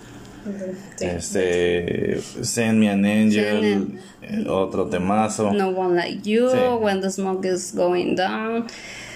Sí. 0.97 1.05
Este, 1.05 2.21
Send 2.43 2.79
Me 2.79 2.91
an 2.91 3.05
Angel, 3.05 4.01
eh, 4.23 4.45
otro 4.49 4.89
temazo. 4.89 5.53
No 5.53 5.69
One 5.69 5.95
Like 5.97 6.29
You, 6.29 6.51
Sí. 6.51 6.59
When 6.81 7.01
the 7.01 7.11
Smoke 7.11 7.45
is 7.49 7.73
Going 7.75 8.15
Down. 8.17 8.67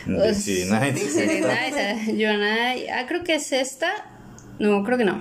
Big 0.07 0.17
Pues, 0.17 0.47
Nights, 0.71 1.17
eh, 1.17 2.15
You 2.15 2.29
and 2.29 2.43
I. 2.45 2.87
Ah, 2.89 3.07
creo 3.09 3.25
que 3.25 3.35
es 3.35 3.53
esta. 3.53 3.89
No, 4.61 4.85
creo 4.85 4.97
que 4.99 5.05
no. 5.05 5.21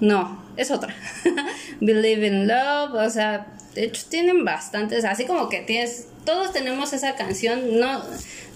No, 0.00 0.42
es 0.56 0.70
otra. 0.70 0.94
Believe 1.80 2.26
in 2.26 2.46
Love, 2.46 2.94
o 2.94 3.10
sea, 3.10 3.46
de 3.74 3.84
hecho 3.84 4.04
tienen 4.08 4.44
bastantes, 4.44 5.04
así 5.04 5.24
como 5.24 5.48
que 5.48 5.62
tienes, 5.62 6.08
todos 6.28 6.52
tenemos 6.52 6.92
esa 6.92 7.14
canción, 7.14 7.80
no, 7.80 8.04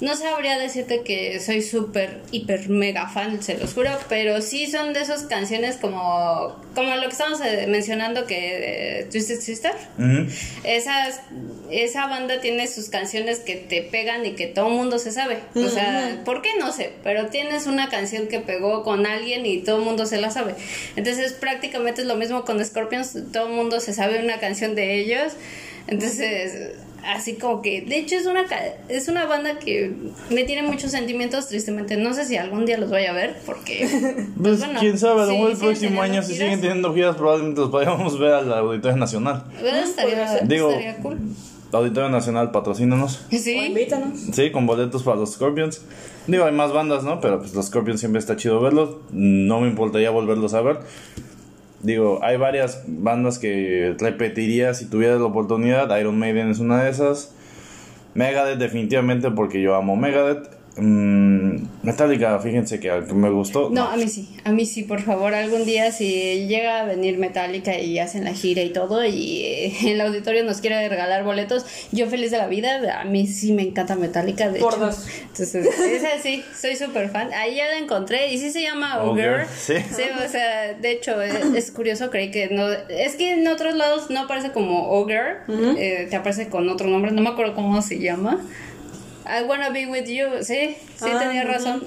no 0.02 0.14
sabría 0.14 0.58
decirte 0.58 1.00
que 1.00 1.40
soy 1.40 1.62
súper, 1.62 2.20
hiper, 2.30 2.68
mega 2.68 3.08
fan, 3.08 3.42
se 3.42 3.56
los 3.56 3.72
juro, 3.72 3.88
pero 4.10 4.42
sí 4.42 4.66
son 4.70 4.92
de 4.92 5.00
esas 5.00 5.22
canciones 5.22 5.78
como, 5.78 6.60
como 6.74 6.94
lo 6.96 7.00
que 7.04 7.12
estamos 7.12 7.40
eh, 7.40 7.64
mencionando 7.70 8.26
que 8.26 8.98
eh, 9.00 9.08
Twisted 9.10 9.40
Sister. 9.40 9.72
Ujú. 9.96 10.30
Esas, 10.64 11.22
esa 11.70 12.08
banda 12.08 12.42
tiene 12.42 12.68
sus 12.68 12.90
canciones 12.90 13.38
que 13.38 13.56
te 13.56 13.80
pegan 13.80 14.26
y 14.26 14.32
que 14.32 14.48
todo 14.48 14.66
el 14.68 14.74
mundo 14.74 14.98
se 14.98 15.10
sabe. 15.10 15.38
O 15.54 15.70
sea, 15.70 16.20
¿por 16.26 16.42
qué? 16.42 16.50
No 16.60 16.72
sé, 16.72 16.92
pero 17.02 17.28
tienes 17.28 17.66
una 17.66 17.88
canción 17.88 18.28
que 18.28 18.40
pegó 18.40 18.82
con 18.82 19.06
alguien 19.06 19.46
y 19.46 19.62
todo 19.62 19.78
el 19.78 19.84
mundo 19.86 20.04
se 20.04 20.20
la 20.20 20.30
sabe. 20.30 20.56
Entonces 20.94 21.32
prácticamente 21.32 22.02
es 22.02 22.06
lo 22.06 22.16
mismo 22.16 22.44
con 22.44 22.62
Scorpions, 22.62 23.16
todo 23.32 23.46
el 23.46 23.54
mundo 23.54 23.80
se 23.80 23.94
sabe 23.94 24.22
una 24.22 24.38
canción 24.40 24.74
de 24.74 24.96
ellos. 24.96 25.32
Entonces, 25.86 26.74
así 27.06 27.34
como 27.34 27.62
que, 27.62 27.82
de 27.82 27.98
hecho 27.98 28.16
es 28.16 28.26
una, 28.26 28.44
ca- 28.46 28.62
es 28.88 29.08
una 29.08 29.26
banda 29.26 29.58
que 29.58 29.92
me 30.30 30.44
tiene 30.44 30.62
muchos 30.62 30.90
sentimientos, 30.90 31.48
tristemente. 31.48 31.96
No 31.96 32.14
sé 32.14 32.24
si 32.24 32.36
algún 32.36 32.64
día 32.66 32.78
los 32.78 32.90
voy 32.90 33.04
a 33.06 33.12
ver, 33.12 33.36
porque... 33.46 33.88
Pues 34.42 34.58
bueno, 34.58 34.80
quién 34.80 34.98
sabe, 34.98 35.26
sí, 35.26 35.36
el 35.36 35.56
próximo 35.56 36.02
año 36.02 36.22
si 36.22 36.32
siguen 36.34 36.60
teniendo 36.60 36.92
giras 36.94 37.16
probablemente 37.16 37.60
los 37.60 37.70
podríamos 37.70 38.18
ver 38.18 38.32
al 38.34 38.52
Auditorio 38.52 38.96
Nacional. 38.96 39.44
Bueno, 39.60 39.78
estaría, 39.78 40.40
Digo- 40.40 40.68
estaría 40.70 40.96
cool. 40.98 41.18
Auditorio 41.72 42.10
Nacional, 42.10 42.50
patrocínanos. 42.50 43.22
O 43.32 43.36
Sí. 43.36 43.52
invítanos. 43.54 44.18
Sí, 44.32 44.50
con 44.50 44.66
boletos 44.66 45.02
para 45.04 45.16
los 45.16 45.32
Scorpions. 45.32 45.80
Digo, 46.26 46.44
hay 46.44 46.52
más 46.52 46.70
bandas, 46.72 47.02
¿no? 47.02 47.18
Pero 47.20 47.38
pues 47.40 47.54
los 47.54 47.66
Scorpions 47.66 47.98
siempre 47.98 48.18
está 48.18 48.36
chido 48.36 48.60
verlos. 48.60 48.96
No 49.10 49.60
me 49.60 49.68
importaría 49.68 50.10
volverlos 50.10 50.52
a 50.52 50.60
ver. 50.60 50.80
Digo, 51.82 52.20
hay 52.22 52.36
varias 52.36 52.84
bandas 52.86 53.38
que 53.38 53.96
repetiría 53.98 54.72
si 54.74 54.86
tuviera 54.86 55.16
la 55.16 55.24
oportunidad. 55.24 55.96
Iron 55.98 56.18
Maiden 56.18 56.50
es 56.50 56.60
una 56.60 56.84
de 56.84 56.90
esas. 56.90 57.34
Megadeth 58.14 58.58
definitivamente 58.58 59.30
porque 59.30 59.60
yo 59.60 59.74
amo 59.74 59.96
Megadeth. 59.96 60.61
Mm, 60.76 61.56
Metallica, 61.82 62.38
fíjense 62.38 62.80
que 62.80 62.90
me 63.14 63.30
gustó. 63.30 63.70
No, 63.70 63.84
a 63.84 63.96
mí 63.96 64.08
sí, 64.08 64.28
a 64.44 64.52
mí 64.52 64.64
sí, 64.66 64.82
por 64.84 65.00
favor, 65.02 65.34
algún 65.34 65.64
día 65.64 65.92
si 65.92 66.46
llega 66.46 66.80
a 66.80 66.84
venir 66.84 67.18
Metallica 67.18 67.78
y 67.78 67.98
hacen 67.98 68.24
la 68.24 68.32
gira 68.32 68.62
y 68.62 68.70
todo 68.70 69.04
y 69.04 69.42
eh, 69.44 69.74
el 69.92 70.00
auditorio 70.00 70.44
nos 70.44 70.60
quiere 70.60 70.88
regalar 70.88 71.24
boletos, 71.24 71.66
yo 71.92 72.06
feliz 72.08 72.30
de 72.30 72.38
la 72.38 72.46
vida, 72.46 73.00
a 73.00 73.04
mí 73.04 73.26
sí 73.26 73.52
me 73.52 73.62
encanta 73.62 73.96
Metallica, 73.96 74.50
de 74.50 74.60
Por 74.60 74.74
hecho. 74.74 74.86
dos. 74.86 75.06
Entonces, 75.22 75.66
esa 75.78 76.18
sí, 76.22 76.42
soy 76.58 76.76
súper 76.76 77.10
fan. 77.10 77.32
Ahí 77.34 77.56
ya 77.56 77.66
la 77.66 77.78
encontré 77.78 78.32
y 78.32 78.38
sí 78.38 78.50
se 78.50 78.62
llama 78.62 79.02
Ogre, 79.02 79.28
Ogre. 79.30 79.46
sí. 79.56 79.74
Sí, 79.94 80.02
o 80.24 80.28
sea, 80.28 80.74
de 80.74 80.90
hecho, 80.92 81.20
es, 81.20 81.34
es 81.54 81.70
curioso, 81.70 82.10
creí 82.10 82.30
que 82.30 82.48
no. 82.48 82.66
Es 82.88 83.16
que 83.16 83.32
en 83.32 83.46
otros 83.48 83.74
lados 83.74 84.10
no 84.10 84.20
aparece 84.20 84.52
como 84.52 84.90
Ogre, 84.90 85.38
eh, 85.48 86.06
te 86.08 86.16
aparece 86.16 86.48
con 86.48 86.68
otro 86.68 86.86
nombre, 86.88 87.10
no 87.12 87.20
me 87.22 87.28
acuerdo 87.30 87.54
cómo 87.54 87.82
se 87.82 87.98
llama. 87.98 88.40
I 89.26 89.42
wanna 89.44 89.70
be 89.70 89.86
with 89.86 90.06
you, 90.06 90.42
sí, 90.42 90.76
sí 90.96 91.06
Ah, 91.12 91.18
tenía 91.18 91.44
razón. 91.44 91.86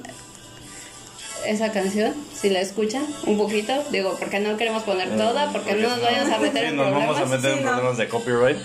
Esa 1.46 1.72
canción, 1.72 2.14
si 2.34 2.50
la 2.50 2.60
escuchan 2.60 3.06
un 3.28 3.38
poquito, 3.38 3.84
digo, 3.92 4.16
porque 4.20 4.40
no 4.40 4.58
queremos 4.58 4.82
poner 4.84 5.16
toda, 5.16 5.52
porque 5.52 5.76
no 5.76 5.90
nos 5.90 6.02
vayamos 6.02 6.32
a 6.34 6.38
meter 6.40 6.62
Sí, 6.64 6.68
en 6.70 6.76
nos 6.78 6.88
problemas. 6.88 7.16
vamos 7.16 7.22
a 7.32 7.36
meter 7.36 7.52
Sí, 7.54 7.58
en 7.60 7.66
no. 7.66 7.72
problemas 7.72 7.98
de 7.98 8.08
copyright. 8.08 8.58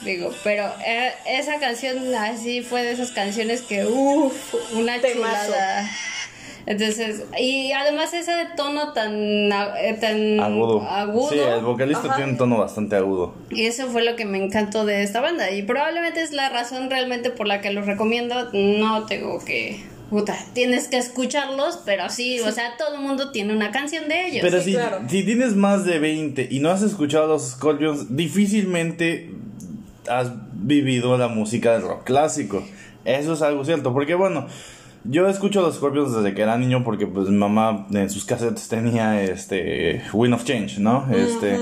Digo, 0.00 0.32
pero 0.42 0.72
eh, 0.86 1.12
esa 1.26 1.58
canción 1.60 2.14
así 2.14 2.62
fue 2.62 2.82
de 2.82 2.92
esas 2.92 3.10
canciones 3.10 3.60
que, 3.62 3.84
uff, 3.84 4.54
una 4.72 5.00
Temazo. 5.00 5.44
chulada. 5.46 5.90
Entonces, 6.66 7.24
y 7.38 7.72
además 7.72 8.14
ese 8.14 8.32
tono 8.56 8.92
tan, 8.92 9.12
eh, 9.14 9.98
tan 10.00 10.38
Agudo. 10.40 10.82
agudo, 10.82 11.30
Sí, 11.30 11.38
el 11.38 11.60
vocalista 11.64 12.06
Ajá. 12.06 12.16
tiene 12.16 12.32
un 12.32 12.38
tono 12.38 12.58
bastante 12.58 12.96
agudo. 12.96 13.34
y 13.50 13.64
eso 13.66 13.88
fue 13.88 14.04
lo 14.04 14.14
que 14.16 14.24
me 14.24 14.42
encantó 14.42 14.84
de 14.84 15.02
esta 15.02 15.20
banda. 15.20 15.50
Y 15.50 15.62
probablemente 15.62 16.22
es 16.22 16.32
la 16.32 16.48
razón 16.50 16.88
realmente 16.90 17.30
por 17.30 17.46
la 17.46 17.60
que 17.60 17.72
los 17.72 17.86
recomiendo. 17.86 18.50
No 18.52 19.06
tengo 19.06 19.38
que. 19.44 19.80
Puta, 20.10 20.36
tienes 20.52 20.88
que 20.88 20.98
escucharlos, 20.98 21.80
pero 21.86 22.10
sí, 22.10 22.38
o 22.40 22.52
sea, 22.52 22.74
todo 22.78 22.96
el 22.96 23.00
mundo 23.00 23.32
tiene 23.32 23.56
una 23.56 23.70
canción 23.70 24.08
de 24.08 24.26
ellos. 24.26 24.40
Pero 24.42 24.58
sí, 24.58 24.64
si, 24.66 24.72
claro. 24.72 25.00
si 25.08 25.24
tienes 25.24 25.54
más 25.56 25.84
de 25.86 25.98
20 25.98 26.48
y 26.50 26.60
no 26.60 26.70
has 26.70 26.82
escuchado 26.82 27.24
a 27.24 27.28
los 27.28 27.52
Scorpions, 27.52 28.14
difícilmente 28.14 29.30
has 30.08 30.30
vivido 30.52 31.16
la 31.16 31.28
música 31.28 31.72
del 31.72 31.82
rock 31.82 32.04
clásico. 32.04 32.62
Eso 33.04 33.32
es 33.32 33.42
algo 33.42 33.64
cierto, 33.64 33.92
porque 33.92 34.14
bueno, 34.14 34.46
yo 35.04 35.28
escucho 35.28 35.60
a 35.60 35.62
los 35.62 35.76
Scorpions 35.76 36.14
desde 36.14 36.34
que 36.34 36.42
era 36.42 36.56
niño 36.56 36.84
porque 36.84 37.06
pues 37.06 37.28
mi 37.28 37.36
mamá 37.36 37.86
en 37.92 38.08
sus 38.10 38.24
cassettes 38.24 38.68
tenía 38.68 39.22
este 39.22 40.02
Wind 40.12 40.34
of 40.34 40.44
Change, 40.44 40.78
¿no? 40.78 41.06
Este, 41.12 41.58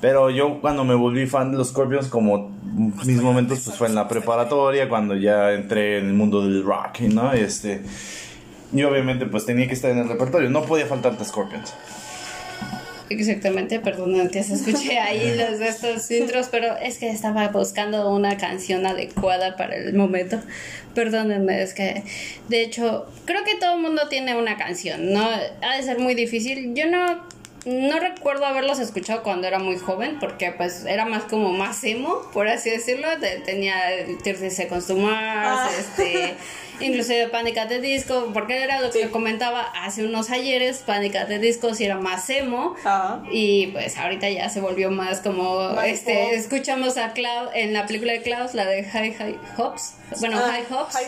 pero 0.00 0.30
yo 0.30 0.60
cuando 0.60 0.84
me 0.84 0.94
volví 0.94 1.26
fan 1.26 1.52
de 1.52 1.58
los 1.58 1.68
Scorpions 1.68 2.08
como 2.08 2.50
mis 3.04 3.22
momentos 3.22 3.60
pues 3.64 3.76
fue 3.76 3.88
en 3.88 3.94
la 3.94 4.08
preparatoria 4.08 4.88
cuando 4.88 5.14
ya 5.14 5.52
entré 5.52 5.98
en 5.98 6.06
el 6.06 6.14
mundo 6.14 6.42
del 6.42 6.64
rock, 6.64 7.00
¿no? 7.00 7.32
Este 7.32 7.82
y 8.72 8.82
obviamente 8.82 9.26
pues 9.26 9.44
tenía 9.44 9.66
que 9.68 9.74
estar 9.74 9.90
en 9.90 9.98
el 9.98 10.08
repertorio, 10.08 10.50
no 10.50 10.62
podía 10.62 10.86
faltarte 10.86 11.24
Scorpions. 11.24 11.74
Exactamente, 13.12 13.80
perdón 13.80 14.28
que 14.30 14.42
se 14.44 14.54
escuché 14.54 14.98
ahí 14.98 15.34
los 15.36 15.58
de 15.58 15.68
estos 15.68 16.10
intros, 16.10 16.48
pero 16.50 16.76
es 16.76 16.98
que 16.98 17.10
estaba 17.10 17.48
buscando 17.48 18.10
una 18.10 18.36
canción 18.36 18.86
adecuada 18.86 19.56
para 19.56 19.76
el 19.76 19.94
momento. 19.94 20.40
Perdónenme, 20.94 21.62
es 21.62 21.74
que 21.74 22.02
de 22.48 22.62
hecho 22.62 23.06
creo 23.24 23.44
que 23.44 23.54
todo 23.54 23.76
el 23.76 23.80
mundo 23.82 24.08
tiene 24.08 24.36
una 24.36 24.56
canción, 24.56 25.12
¿no? 25.12 25.26
Ha 25.62 25.76
de 25.76 25.82
ser 25.82 25.98
muy 25.98 26.14
difícil. 26.14 26.74
Yo 26.74 26.86
no 26.86 27.30
no 27.64 28.00
recuerdo 28.00 28.44
haberlos 28.44 28.80
escuchado 28.80 29.22
cuando 29.22 29.46
era 29.46 29.60
muy 29.60 29.76
joven, 29.78 30.18
porque 30.18 30.50
pues 30.50 30.84
era 30.84 31.04
más 31.04 31.22
como 31.22 31.52
más 31.52 31.84
emo, 31.84 32.20
por 32.32 32.48
así 32.48 32.70
decirlo. 32.70 33.06
De- 33.20 33.36
tenía 33.44 33.92
el 33.94 34.18
30 34.18 34.50
Seconds 34.50 34.88
to 34.88 34.96
Mars, 34.96 35.14
Ah. 35.14 35.70
este, 35.78 36.34
inclusive 36.80 37.28
Panic 37.28 37.58
at 37.58 37.68
the 37.68 37.80
Disco, 37.80 38.30
porque 38.32 38.62
era 38.62 38.80
lo 38.80 38.90
que 38.90 39.02
Sí. 39.04 39.08
comentaba 39.08 39.62
hace 39.74 40.04
unos 40.04 40.30
ayeres, 40.30 40.78
Panic 40.78 41.16
at 41.16 41.26
the 41.28 41.38
Disco 41.38 41.74
sí 41.74 41.84
era 41.84 41.98
más 41.98 42.28
emo. 42.30 42.74
Ajá. 42.84 43.22
Y 43.30 43.68
pues 43.68 43.96
ahorita 43.96 44.28
ya 44.30 44.48
se 44.48 44.60
volvió 44.60 44.90
más 44.90 45.20
como 45.20 45.70
Más 45.74 45.86
este 45.86 46.14
pop. 46.14 46.32
escuchamos 46.32 46.96
a 46.96 47.12
Cloud 47.12 47.48
en 47.54 47.72
la 47.72 47.86
película 47.86 48.12
de 48.12 48.22
Klaus, 48.22 48.54
la 48.54 48.66
de 48.66 48.84
High 48.84 49.14
High 49.14 49.38
Hops, 49.56 49.94
bueno, 50.20 50.38
Ah, 50.42 50.50
High 50.50 50.64
Hops. 50.70 50.94
High. 50.94 51.06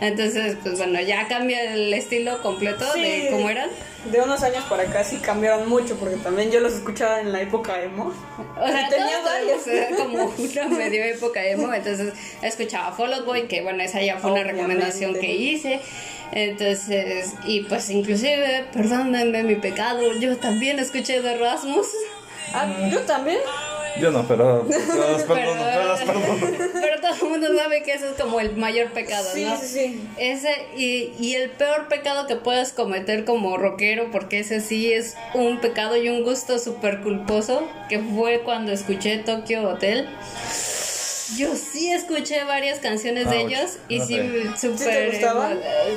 Entonces, 0.00 0.56
pues 0.62 0.78
bueno, 0.78 1.00
ya 1.00 1.26
cambia 1.28 1.72
el 1.74 1.92
estilo 1.94 2.40
completo 2.42 2.84
de 2.94 3.28
cómo 3.30 3.50
eran. 3.50 3.70
De 4.10 4.20
unos 4.20 4.40
años 4.44 4.64
para 4.68 4.84
acá 4.84 5.02
sí 5.02 5.16
cambiaron 5.16 5.68
mucho, 5.68 5.96
porque 5.96 6.14
también 6.16 6.52
yo 6.52 6.60
los 6.60 6.74
escuchaba 6.74 7.20
en 7.20 7.32
la 7.32 7.40
época 7.40 7.82
emo. 7.82 8.14
O 8.60 8.66
sea, 8.66 8.88
tenía 8.88 9.20
varios. 9.20 9.66
eh, 9.66 9.88
como 9.96 10.32
una 10.38 10.68
medio 10.68 11.02
época 11.04 11.44
emo, 11.44 11.74
entonces 11.74 12.12
escuchaba 12.40 12.92
Fall 12.92 13.12
Out 13.14 13.26
Boy, 13.26 13.48
que 13.48 13.62
bueno, 13.62 13.82
esa 13.82 14.00
ya 14.00 14.16
fue 14.18 14.30
una 14.30 14.42
Obviamente. 14.42 14.64
Que 15.14 15.34
hice. 15.34 15.80
Entonces, 16.32 17.34
y 17.44 17.60
pues 17.62 17.88
inclusive, 17.90 18.64
perdónenme 18.72 19.42
mi 19.44 19.54
pecado, 19.56 20.00
yo 20.20 20.36
también 20.38 20.78
escuché 20.78 21.22
de 21.22 21.36
Rasmus. 21.38 21.86
Ah, 22.52 22.88
yo 22.90 23.00
también. 23.00 23.38
Yo 24.00 24.10
no, 24.10 24.26
pero, 24.28 24.66
pero 24.68 25.12
las 25.12 25.22
perdono, 25.22 25.26
Pero- 25.26 25.54
pero 25.72 25.88
las 25.88 26.00
perdono. 26.02 26.46
Pero 26.74 27.00
todo 27.00 27.14
el 27.14 27.30
mundo 27.30 27.46
sabe 27.56 27.82
que 27.82 27.92
eso 27.94 28.08
es 28.10 28.20
como 28.20 28.40
el 28.40 28.54
mayor 28.54 28.90
pecado, 28.90 29.26
Sí, 29.32 29.44
¿no? 29.44 29.56
sí, 29.58 29.66
sí. 29.66 30.00
Ese 30.18 30.50
y, 30.76 31.12
y 31.18 31.34
el 31.34 31.48
peor 31.50 31.88
pecado 31.88 32.26
que 32.26 32.36
puedes 32.36 32.72
cometer 32.72 33.24
como 33.24 33.56
rockero, 33.56 34.10
porque 34.10 34.40
ese 34.40 34.60
sí 34.60 34.92
es 34.92 35.16
un 35.32 35.60
pecado 35.60 35.96
y 35.96 36.10
un 36.10 36.24
gusto 36.24 36.58
súper 36.58 37.00
culposo, 37.00 37.66
que 37.88 37.98
fue 38.00 38.40
cuando 38.40 38.70
escuché 38.72 39.16
Tokyo 39.18 39.66
Hotel. 39.66 40.06
Yo 41.36 41.54
sí 41.56 41.90
escuché 41.92 42.44
varias 42.44 42.78
canciones 42.78 43.28
de 43.28 43.38
Ouch, 43.38 43.50
ellos 43.52 43.70
y 43.88 43.98
no 43.98 44.06
sí, 44.06 44.20
súper... 44.60 45.10
gustaban? 45.10 45.58
eh, 45.62 45.96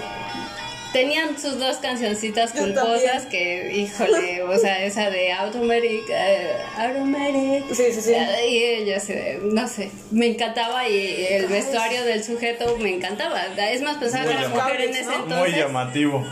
Tenían 0.92 1.40
sus 1.40 1.60
dos 1.60 1.78
cancioncitas 1.78 2.52
culposas 2.52 3.28
que, 3.28 3.72
híjole, 3.76 4.42
o 4.42 4.58
sea, 4.58 4.84
esa 4.84 5.12
de 5.12 5.32
Automatic, 5.32 6.02
eh, 6.10 6.52
Automatic, 6.78 7.64
Sí, 7.76 7.84
sí, 7.94 8.02
sí. 8.02 8.14
y 8.50 8.58
ella 8.64 8.98
así 8.98 9.14
de, 9.14 9.40
no 9.44 9.68
sé, 9.68 9.92
me 10.10 10.26
encantaba 10.26 10.90
y 10.90 11.28
el 11.30 11.46
vestuario 11.46 12.04
del 12.06 12.24
sujeto 12.24 12.76
me 12.80 12.90
encantaba. 12.96 13.40
Es 13.70 13.84
más, 13.84 13.98
pensaba 13.98 14.24
Muy 14.26 14.34
que 14.34 14.40
era 14.40 14.50
mujer 14.50 14.82
en 14.82 14.90
ese 14.96 15.04
¿no? 15.04 15.18
Muy 15.20 15.26
entonces. 15.34 15.56
llamativo. 15.58 16.28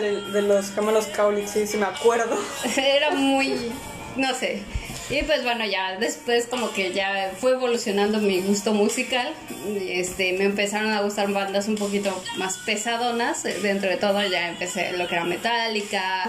De, 0.00 0.20
de 0.30 0.42
los 0.42 0.70
gemelos 0.70 1.06
Kaulitz, 1.06 1.50
sí, 1.50 1.66
sí 1.66 1.76
me 1.76 1.86
acuerdo. 1.86 2.38
Era 2.76 3.10
muy, 3.10 3.72
no 4.14 4.32
sé. 4.32 4.62
Y 5.10 5.22
pues 5.22 5.42
bueno, 5.42 5.64
ya 5.64 5.96
después 5.96 6.46
como 6.46 6.70
que 6.72 6.92
ya 6.92 7.32
fue 7.38 7.52
evolucionando 7.52 8.18
mi 8.18 8.40
gusto 8.42 8.74
musical. 8.74 9.32
Este, 9.80 10.34
me 10.34 10.44
empezaron 10.44 10.92
a 10.92 11.00
gustar 11.00 11.32
bandas 11.32 11.66
un 11.66 11.76
poquito 11.76 12.22
más 12.36 12.58
pesadonas. 12.58 13.42
Dentro 13.42 13.88
de 13.88 13.96
todo 13.96 14.22
ya 14.26 14.50
empecé 14.50 14.92
lo 14.92 15.08
que 15.08 15.14
era 15.14 15.24
Metallica. 15.24 16.24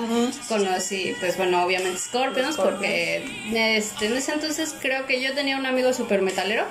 Conocí, 0.47 1.13
pues 1.19 1.35
bueno, 1.35 1.63
obviamente 1.65 1.99
Scorpions, 1.99 2.55
porque 2.55 3.25
este, 3.53 4.05
en 4.05 4.15
ese 4.15 4.31
entonces 4.31 4.73
creo 4.79 5.05
que 5.05 5.21
yo 5.21 5.33
tenía 5.33 5.57
un 5.57 5.65
amigo 5.65 5.91
super 5.93 6.21
metalero 6.21 6.63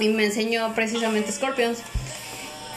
y 0.00 0.08
me 0.08 0.24
enseñó 0.24 0.74
precisamente 0.74 1.30
Scorpions. 1.30 1.78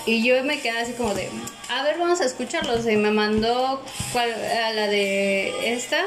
Y 0.05 0.23
yo 0.23 0.43
me 0.43 0.59
quedé 0.59 0.77
así 0.77 0.93
como 0.93 1.15
de, 1.15 1.29
a 1.69 1.81
ver, 1.83 1.97
vamos 1.97 2.21
a 2.21 2.25
escucharlos. 2.25 2.87
Y 2.87 2.95
me 2.95 3.09
mandó 3.09 3.81
a 4.13 4.71
la 4.71 4.87
de 4.87 5.73
esta, 5.73 6.03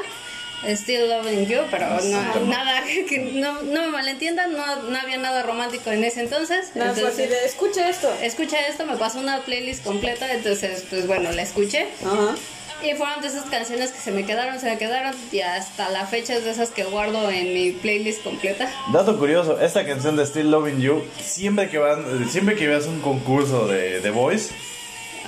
Still 0.67 1.09
Loving 1.09 1.45
You, 1.47 1.59
pero 1.71 1.87
no, 2.01 2.45
nada, 2.45 2.83
que 3.07 3.19
no, 3.35 3.61
no 3.61 3.81
me 3.81 3.87
malentiendan, 3.87 4.53
no, 4.53 4.83
no 4.83 4.97
había 4.97 5.17
nada 5.17 5.43
romántico 5.43 5.91
en 5.91 6.03
ese 6.03 6.21
entonces. 6.21 6.71
Así 6.71 6.79
entonces, 6.79 7.29
de, 7.29 7.45
escucha 7.45 7.89
esto. 7.89 8.11
escucha 8.21 8.59
esto, 8.67 8.85
me 8.85 8.97
pasó 8.97 9.19
una 9.19 9.39
playlist 9.41 9.83
completa, 9.83 10.31
entonces, 10.33 10.85
pues 10.89 11.07
bueno, 11.07 11.31
la 11.31 11.41
escuché. 11.41 11.87
Ajá. 12.05 12.35
Y 12.81 12.93
fueron 12.93 13.21
de 13.21 13.27
esas 13.27 13.43
canciones 13.49 13.91
que 13.91 13.99
se 13.99 14.11
me 14.11 14.25
quedaron, 14.25 14.57
se 14.57 14.67
me 14.67 14.77
quedaron, 14.77 15.13
y 15.33 15.41
hasta 15.41 15.89
la 15.89 16.05
fecha 16.05 16.35
es 16.35 16.45
de 16.45 16.51
esas 16.51 16.69
que 16.69 16.85
guardo 16.85 17.29
en 17.29 17.53
mi 17.53 17.71
playlist 17.71 18.23
completa. 18.23 18.71
Dato 18.93 19.19
curioso, 19.19 19.59
esta 19.59 19.85
canción 19.85 20.15
de 20.15 20.25
Still 20.25 20.49
Loving 20.49 20.79
You, 20.79 21.03
siempre 21.21 21.69
que 21.69 21.77
van, 21.77 22.29
siempre 22.29 22.55
que 22.55 22.67
veas 22.67 22.85
un 22.85 23.01
concurso 23.01 23.67
de 23.67 23.99
The 23.99 24.11
Voice, 24.11 24.53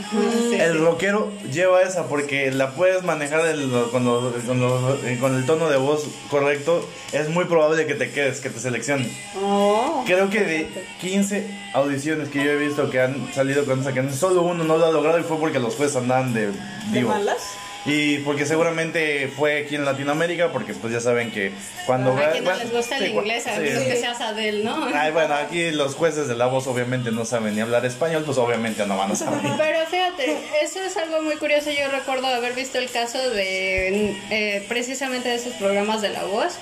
Sí, 0.09 0.55
el 0.59 0.73
sí. 0.73 0.77
rockero 0.79 1.31
lleva 1.51 1.81
esa 1.81 2.07
porque 2.07 2.51
la 2.51 2.71
puedes 2.71 3.03
manejar 3.03 3.45
el- 3.45 3.69
con, 3.91 4.03
los- 4.05 4.33
con 4.45 4.59
los- 4.59 5.03
eh, 5.03 5.17
con 5.19 5.35
el 5.35 5.45
tono 5.45 5.69
de 5.69 5.77
voz 5.77 6.05
correcto. 6.29 6.87
Es 7.11 7.29
muy 7.29 7.45
probable 7.45 7.85
que 7.85 7.95
te 7.95 8.11
quedes, 8.11 8.39
que 8.41 8.49
te 8.49 8.59
seleccionen. 8.59 9.11
Oh. 9.41 10.03
Creo 10.05 10.29
que 10.29 10.39
de 10.41 10.85
15 11.01 11.45
audiciones 11.73 12.29
que 12.29 12.43
yo 12.43 12.51
he 12.51 12.57
visto 12.57 12.89
que 12.89 13.01
han 13.01 13.31
salido 13.33 13.65
con 13.65 13.81
esa 13.81 13.93
canción, 13.93 14.17
solo 14.17 14.41
uno 14.43 14.63
no 14.63 14.77
lo 14.77 14.85
ha 14.85 14.91
logrado 14.91 15.19
y 15.19 15.23
fue 15.23 15.37
porque 15.37 15.59
los 15.59 15.75
jueces 15.75 15.95
andaban 15.97 16.33
de 16.33 16.47
¿De 16.47 16.53
divo. 16.91 17.09
malas? 17.09 17.37
Y 17.85 18.19
porque 18.19 18.45
seguramente 18.45 19.27
fue 19.35 19.63
aquí 19.63 19.75
en 19.75 19.85
Latinoamérica, 19.85 20.51
porque 20.51 20.73
pues 20.73 20.93
ya 20.93 20.99
saben 20.99 21.31
que 21.31 21.51
cuando... 21.87 22.11
A 22.11 22.31
quien 22.31 22.43
no 22.43 22.51
bueno, 22.51 22.63
les 22.63 22.73
gusta 22.73 22.97
el 22.97 23.07
inglés, 23.07 23.47
a 23.47 23.55
sí. 23.55 23.61
menos 23.61 23.83
que 23.83 23.95
seas 23.95 24.21
Adele, 24.21 24.63
¿no? 24.63 24.87
Ay, 24.93 25.11
bueno, 25.11 25.33
aquí 25.33 25.71
los 25.71 25.95
jueces 25.95 26.27
de 26.27 26.35
la 26.35 26.45
voz 26.45 26.67
obviamente 26.67 27.11
no 27.11 27.25
saben 27.25 27.55
ni 27.55 27.61
hablar 27.61 27.85
español, 27.85 28.23
pues 28.23 28.37
obviamente 28.37 28.85
no 28.85 28.97
van 28.97 29.11
a 29.11 29.15
saber. 29.15 29.39
Pero 29.57 29.85
fíjate, 29.87 30.37
eso 30.61 30.79
es 30.79 30.95
algo 30.97 31.23
muy 31.23 31.37
curioso. 31.37 31.71
Yo 31.71 31.89
recuerdo 31.89 32.27
haber 32.27 32.53
visto 32.53 32.77
el 32.77 32.89
caso 32.89 33.17
de 33.17 34.15
eh, 34.29 34.65
precisamente 34.67 35.29
de 35.29 35.35
esos 35.35 35.53
programas 35.53 36.01
de 36.01 36.09
la 36.09 36.23
voz. 36.23 36.57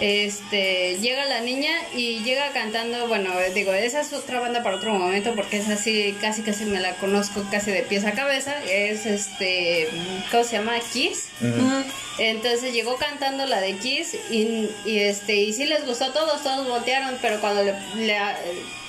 Este 0.00 0.98
llega 1.00 1.24
la 1.26 1.40
niña 1.40 1.72
y 1.94 2.22
llega 2.22 2.50
cantando, 2.52 3.08
bueno, 3.08 3.30
digo, 3.54 3.72
esa 3.72 4.00
es 4.00 4.12
otra 4.12 4.40
banda 4.40 4.62
para 4.62 4.76
otro 4.76 4.94
momento 4.94 5.34
porque 5.34 5.58
es 5.58 5.68
así, 5.68 6.16
casi 6.20 6.42
casi 6.42 6.64
me 6.64 6.80
la 6.80 6.94
conozco 6.96 7.44
casi 7.50 7.70
de 7.70 7.82
pies 7.82 8.04
a 8.04 8.12
cabeza, 8.12 8.54
es 8.64 9.06
este, 9.06 9.88
¿cómo 10.30 10.44
se 10.44 10.56
llama? 10.56 10.74
Kiss. 10.92 11.28
Entonces 12.18 12.72
llegó 12.72 12.96
cantando 12.96 13.46
la 13.46 13.60
de 13.60 13.76
Kiss 13.76 14.16
y, 14.30 14.68
y, 14.84 14.98
este 15.00 15.36
y 15.36 15.52
sí 15.52 15.64
les 15.66 15.86
gustó 15.86 16.06
a 16.06 16.12
todos, 16.12 16.42
todos 16.42 16.66
voltearon, 16.68 17.16
pero 17.22 17.40
cuando 17.40 17.62
le, 17.62 17.74
le 17.96 18.18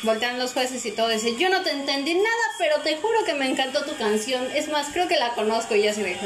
voltean 0.02 0.40
los 0.40 0.54
jueces 0.54 0.86
y 0.86 0.92
todo, 0.92 1.10
dice, 1.10 1.36
yo 1.38 1.50
no 1.50 1.62
te 1.62 1.72
entendí 1.72 2.16
nada, 2.16 2.26
pero 2.58 2.78
te 2.82 2.96
juro 2.98 3.24
que 3.26 3.34
me 3.34 3.50
encantó 3.50 3.84
tu 3.84 3.96
canción. 3.98 4.48
Es 4.56 4.68
más, 4.70 4.88
creo 4.94 5.08
que 5.08 5.18
la 5.18 5.34
conozco 5.36 5.76
y 5.76 5.84
ya 5.84 5.94
se 5.94 6.04
dijo, 6.04 6.20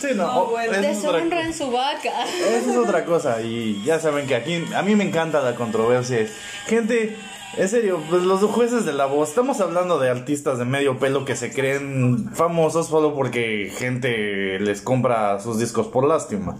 Sí, 0.00 0.08
no, 0.14 0.26
o- 0.42 0.58
esa 0.58 0.90
es 0.90 0.98
otra- 0.98 1.12
deshonra 1.18 1.40
en 1.42 1.54
su 1.54 1.70
vaca. 1.70 2.24
Esa 2.26 2.70
es 2.70 2.76
otra 2.76 3.04
cosa 3.04 3.40
y 3.42 3.80
ya 3.84 4.00
saben 4.00 4.26
que 4.26 4.34
aquí 4.34 4.64
a 4.74 4.82
mí 4.82 4.96
me 4.96 5.04
encanta 5.04 5.40
la 5.40 5.54
controversia. 5.54 6.26
Gente, 6.66 7.16
en 7.56 7.68
serio, 7.68 8.00
pues 8.08 8.22
los 8.22 8.42
jueces 8.42 8.84
de 8.84 8.92
la 8.92 9.06
voz, 9.06 9.30
estamos 9.30 9.60
hablando 9.60 9.98
de 9.98 10.10
artistas 10.10 10.58
de 10.58 10.64
medio 10.64 10.98
pelo 10.98 11.24
que 11.24 11.34
se 11.34 11.52
creen 11.52 12.30
famosos 12.34 12.88
solo 12.88 13.14
porque 13.14 13.72
gente 13.76 14.60
les 14.60 14.82
compra 14.82 15.40
sus 15.40 15.58
discos 15.58 15.86
por 15.88 16.06
lástima. 16.06 16.56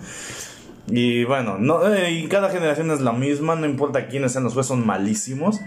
Y 0.91 1.25
bueno, 1.25 1.59
no, 1.59 1.87
eh, 1.93 2.13
y 2.13 2.27
cada 2.29 2.49
generación 2.49 2.91
es 2.91 3.01
la 3.01 3.13
misma, 3.13 3.55
no 3.55 3.67
importa 3.67 4.09
quiénes 4.09 4.33
sean 4.33 4.45
los 4.45 4.55
jueces, 4.55 4.69
son 4.69 4.87
malísimos. 4.87 5.61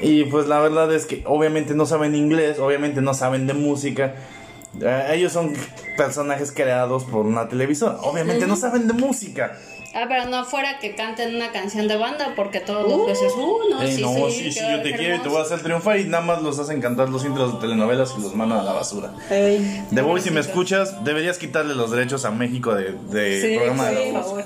Y 0.00 0.24
pues 0.24 0.46
la 0.46 0.60
verdad 0.60 0.92
es 0.94 1.06
que 1.06 1.22
obviamente 1.26 1.74
no 1.74 1.84
saben 1.84 2.14
inglés, 2.14 2.58
obviamente 2.58 3.00
no 3.02 3.14
saben 3.14 3.46
de 3.46 3.54
música. 3.54 4.14
Eh, 4.80 5.10
ellos 5.14 5.32
son 5.32 5.52
personajes 5.96 6.52
creados 6.52 7.04
por 7.04 7.26
una 7.26 7.48
televisora. 7.48 7.96
Obviamente 8.02 8.46
no 8.46 8.56
saben 8.56 8.86
de 8.86 8.94
música. 8.94 9.58
Ah, 10.00 10.06
pero 10.08 10.26
no 10.26 10.44
fuera 10.44 10.78
que 10.78 10.94
canten 10.94 11.34
una 11.34 11.50
canción 11.50 11.88
de 11.88 11.96
banda 11.96 12.32
porque 12.36 12.60
todos 12.60 12.88
los 12.88 13.00
jueces, 13.00 13.32
uh, 13.36 13.58
no, 13.70 13.82
Eh, 13.82 13.92
sí, 13.92 14.00
no, 14.02 14.30
sí, 14.30 14.52
sí, 14.52 14.60
yo 14.60 14.80
te 14.80 14.94
quiero 14.94 15.16
y 15.16 15.18
te 15.18 15.28
voy 15.28 15.38
a 15.38 15.42
hacer 15.42 15.60
triunfar 15.60 15.98
y 15.98 16.04
nada 16.04 16.22
más 16.22 16.40
los 16.42 16.58
hacen 16.60 16.80
cantar 16.80 17.08
los 17.08 17.24
intros 17.24 17.54
de 17.54 17.60
telenovelas 17.60 18.14
y 18.16 18.22
los 18.22 18.34
mandan 18.34 18.60
a 18.60 18.62
la 18.62 18.72
basura. 18.74 19.10
Ey. 19.28 19.84
De 19.90 20.02
Boy, 20.02 20.20
si 20.20 20.30
me 20.30 20.38
escuchas, 20.40 21.02
deberías 21.04 21.38
quitarle 21.38 21.74
los 21.74 21.90
derechos 21.90 22.24
a 22.24 22.30
México 22.30 22.74
de, 22.74 22.92
de 23.10 23.40
Sí, 23.40 23.56
programa 23.56 23.86
de 23.88 24.12
la 24.12 24.20
voz. 24.20 24.44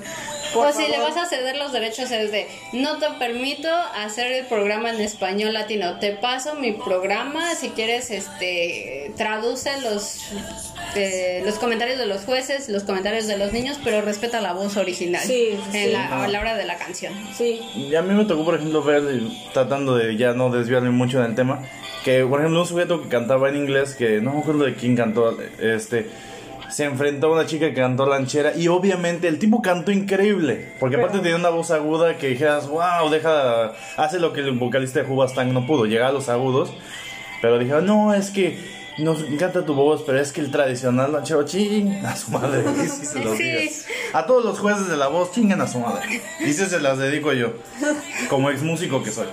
Favor. 0.53 0.67
Por 0.67 0.67
o 0.67 0.73
si 0.85 0.87
le 0.89 0.97
favor. 0.97 1.13
vas 1.13 1.23
a 1.25 1.29
ceder 1.29 1.57
los 1.57 1.71
derechos 1.73 2.11
es 2.11 2.31
de 2.31 2.47
no 2.73 2.97
te 2.99 3.07
permito 3.19 3.67
hacer 3.95 4.31
el 4.31 4.45
programa 4.45 4.89
en 4.91 5.01
español 5.01 5.53
latino 5.53 5.99
te 5.99 6.11
paso 6.13 6.55
mi 6.55 6.71
programa 6.73 7.55
si 7.55 7.69
quieres 7.69 8.11
este 8.11 9.11
traduce 9.17 9.69
los 9.81 10.19
eh, 10.95 11.41
los 11.45 11.55
comentarios 11.55 11.97
de 11.97 12.05
los 12.05 12.21
jueces 12.23 12.69
los 12.69 12.83
comentarios 12.83 13.27
de 13.27 13.37
los 13.37 13.51
niños 13.51 13.79
pero 13.83 14.01
respeta 14.01 14.41
la 14.41 14.53
voz 14.53 14.77
original 14.77 15.21
Sí, 15.23 15.57
en 15.73 15.85
sí. 15.87 15.91
la, 15.91 16.23
a 16.23 16.27
la 16.27 16.39
hora 16.39 16.55
de 16.55 16.65
la 16.65 16.77
canción 16.77 17.13
Sí. 17.37 17.59
Y 17.75 17.95
a 17.95 18.01
mí 18.01 18.13
me 18.13 18.25
tocó, 18.25 18.45
por 18.45 18.55
ejemplo, 18.55 18.83
ver, 18.83 19.03
tratando 19.53 19.95
de 19.95 20.15
ya 20.17 20.33
no 20.33 20.49
desviarme 20.49 20.91
mucho 20.91 21.19
del 21.21 21.33
tema, 21.35 21.61
que, 22.03 22.23
por 22.25 22.39
ejemplo, 22.39 22.61
un 22.61 22.67
sujeto 22.67 23.01
que 23.01 23.09
cantaba 23.09 23.49
en 23.49 23.55
inglés, 23.57 23.95
que 23.95 24.21
no 24.21 24.33
me 24.33 24.39
acuerdo 24.41 24.65
de 24.65 24.75
quién 24.75 24.95
cantó, 24.95 25.35
este, 25.59 26.07
se 26.69 26.85
enfrentó 26.85 27.27
a 27.27 27.31
una 27.33 27.45
chica 27.45 27.69
que 27.69 27.75
cantó 27.75 28.05
lanchera 28.05 28.53
y 28.55 28.67
obviamente 28.67 29.27
el 29.27 29.39
tipo 29.39 29.61
cantó 29.61 29.91
increíble, 29.91 30.73
porque 30.79 30.95
aparte 30.95 31.19
tenía 31.19 31.35
una 31.35 31.49
voz 31.49 31.71
aguda 31.71 32.17
que 32.17 32.27
dijeras, 32.27 32.67
wow, 32.67 33.09
deja, 33.09 33.73
hace 33.97 34.19
lo 34.19 34.33
que 34.33 34.41
el 34.41 34.51
vocalista 34.51 35.01
de 35.01 35.11
Hubastang 35.11 35.53
no 35.53 35.65
pudo, 35.65 35.85
llegar 35.85 36.09
a 36.09 36.11
los 36.11 36.29
agudos, 36.29 36.73
pero 37.41 37.59
dije, 37.59 37.73
no, 37.81 38.13
es 38.13 38.29
que 38.31 38.57
nos 38.97 39.21
encanta 39.21 39.65
tu 39.65 39.73
voz, 39.73 40.03
pero 40.05 40.19
es 40.19 40.31
que 40.31 40.41
el 40.41 40.51
tradicional 40.51 41.11
lanchero, 41.11 41.43
ching, 41.43 42.05
a 42.05 42.15
su 42.15 42.31
madre, 42.31 42.63
y 42.83 42.87
sí 42.87 43.05
se 43.05 43.19
los 43.19 43.37
Sí. 43.37 43.69
A 44.13 44.25
todos 44.25 44.45
los 44.45 44.59
jueces 44.59 44.87
de 44.87 44.97
la 44.97 45.07
voz, 45.07 45.31
chingan 45.31 45.61
a 45.61 45.67
su 45.67 45.79
madre. 45.79 46.21
Y 46.39 46.53
se 46.53 46.79
las 46.79 46.97
dedico 46.99 47.33
yo, 47.33 47.53
como 48.29 48.51
ex 48.51 48.61
músico 48.61 49.01
que 49.03 49.11
soy. 49.11 49.27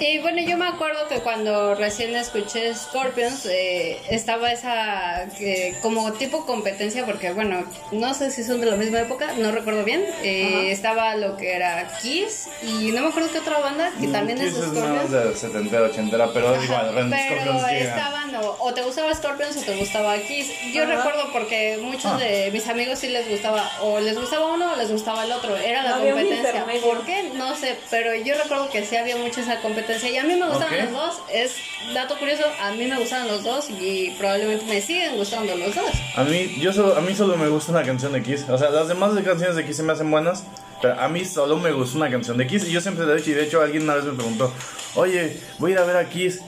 Y 0.00 0.18
bueno, 0.18 0.42
yo 0.42 0.56
me 0.56 0.66
acuerdo 0.66 1.06
que 1.08 1.20
cuando 1.20 1.76
recién 1.76 2.16
escuché 2.16 2.74
Scorpions 2.74 3.46
eh, 3.46 4.00
estaba 4.10 4.50
esa 4.50 5.22
eh, 5.38 5.76
como 5.82 6.12
tipo 6.14 6.44
competencia, 6.46 7.06
porque 7.06 7.32
bueno, 7.32 7.64
no 7.92 8.12
sé 8.12 8.32
si 8.32 8.42
son 8.42 8.60
de 8.60 8.66
la 8.66 8.74
misma 8.74 9.00
época, 9.02 9.32
no 9.38 9.52
recuerdo 9.52 9.84
bien. 9.84 10.04
Eh, 10.24 10.72
estaba 10.72 11.14
lo 11.14 11.36
que 11.36 11.52
era 11.54 11.88
Kiss 12.02 12.48
y 12.62 12.90
no 12.90 13.02
me 13.02 13.08
acuerdo 13.08 13.30
qué 13.30 13.38
otra 13.38 13.60
banda 13.60 13.92
que 14.00 14.08
también 14.08 14.40
es 14.40 14.52
Kiss 14.54 14.64
es 14.64 14.70
Scorpions. 14.70 15.10
de 15.12 15.36
setentera, 15.36 15.82
ochentera, 15.84 16.28
pero 16.34 16.54
es 16.56 16.64
igual, 16.64 16.92
Ren 16.92 17.10
Pero 17.10 17.68
estaban 17.68 18.34
o, 18.34 18.56
o 18.58 18.74
te 18.74 18.82
gustaba 18.82 19.14
Scorpions 19.14 19.56
o 19.58 19.60
te 19.60 19.76
gustaba 19.76 20.16
Kiss. 20.18 20.50
Yo 20.72 20.82
Ajá. 20.82 20.96
recuerdo 20.96 21.30
porque 21.32 21.78
muchos 21.80 22.06
Ah. 22.06 22.18
de 22.18 22.50
mis 22.52 22.66
amigos 22.68 22.98
sí 22.98 23.08
les 23.08 23.28
gustaba 23.30 23.70
o 23.80 24.00
les 24.00 24.18
gustaba 24.18 24.46
uno 24.52 24.72
o 24.72 24.76
les 24.76 24.90
gustaba 24.90 25.24
el 25.24 25.30
otro. 25.30 25.56
Era 25.56 25.84
la 25.84 25.98
No 25.98 26.04
competencia. 26.04 26.64
¿Por 26.82 27.06
qué? 27.06 27.30
No 27.34 27.54
sé, 27.54 27.76
pero 27.90 28.12
yo 28.16 28.34
recuerdo 28.34 28.68
que 28.70 28.84
sí 28.84 28.96
había 28.96 29.16
mucho 29.16 29.40
esa 29.40 29.58
competencia 29.60 29.83
y 29.88 30.16
a 30.16 30.24
mí 30.24 30.34
me 30.34 30.46
gustaban 30.48 30.74
Ok. 30.74 30.80
los 30.84 30.92
dos. 30.92 31.22
Es 31.32 31.52
dato 31.94 32.18
curioso, 32.18 32.42
a 32.60 32.70
mí 32.72 32.86
me 32.86 32.98
gustaban 32.98 33.28
los 33.28 33.42
dos 33.44 33.68
y 33.70 34.10
probablemente 34.18 34.64
me 34.66 34.80
siguen 34.80 35.16
gustando 35.16 35.54
los 35.56 35.74
dos. 35.74 35.86
A 36.16 36.24
mí, 36.24 36.56
yo 36.60 36.72
solo, 36.72 36.96
a 36.96 37.00
mí 37.00 37.14
solo 37.14 37.36
me 37.36 37.48
gusta 37.48 37.72
una 37.72 37.82
canción 37.82 38.12
de 38.12 38.22
Kiss. 38.22 38.44
O 38.48 38.58
sea, 38.58 38.70
las 38.70 38.88
demás 38.88 39.14
de 39.14 39.22
canciones 39.22 39.56
de 39.56 39.64
Kiss 39.64 39.76
se 39.76 39.82
me 39.82 39.92
hacen 39.92 40.10
buenas, 40.10 40.44
pero 40.80 40.98
a 41.00 41.08
mí 41.08 41.24
solo 41.24 41.56
me 41.58 41.72
gusta 41.72 41.96
una 41.98 42.10
canción 42.10 42.36
de 42.36 42.46
Kiss. 42.46 42.66
Y 42.68 42.72
yo 42.72 42.80
siempre 42.80 43.04
le 43.06 43.12
he 43.12 43.16
dicho, 43.16 43.30
y 43.30 43.34
de 43.34 43.44
hecho 43.44 43.60
alguien 43.62 43.82
una 43.84 43.94
vez 43.96 44.04
me 44.04 44.12
preguntó, 44.12 44.52
oye, 44.94 45.38
voy 45.58 45.72
a 45.72 45.74
ir 45.74 45.78
a 45.80 45.84
ver 45.84 45.96
a 45.96 46.08
Kiss. 46.08 46.40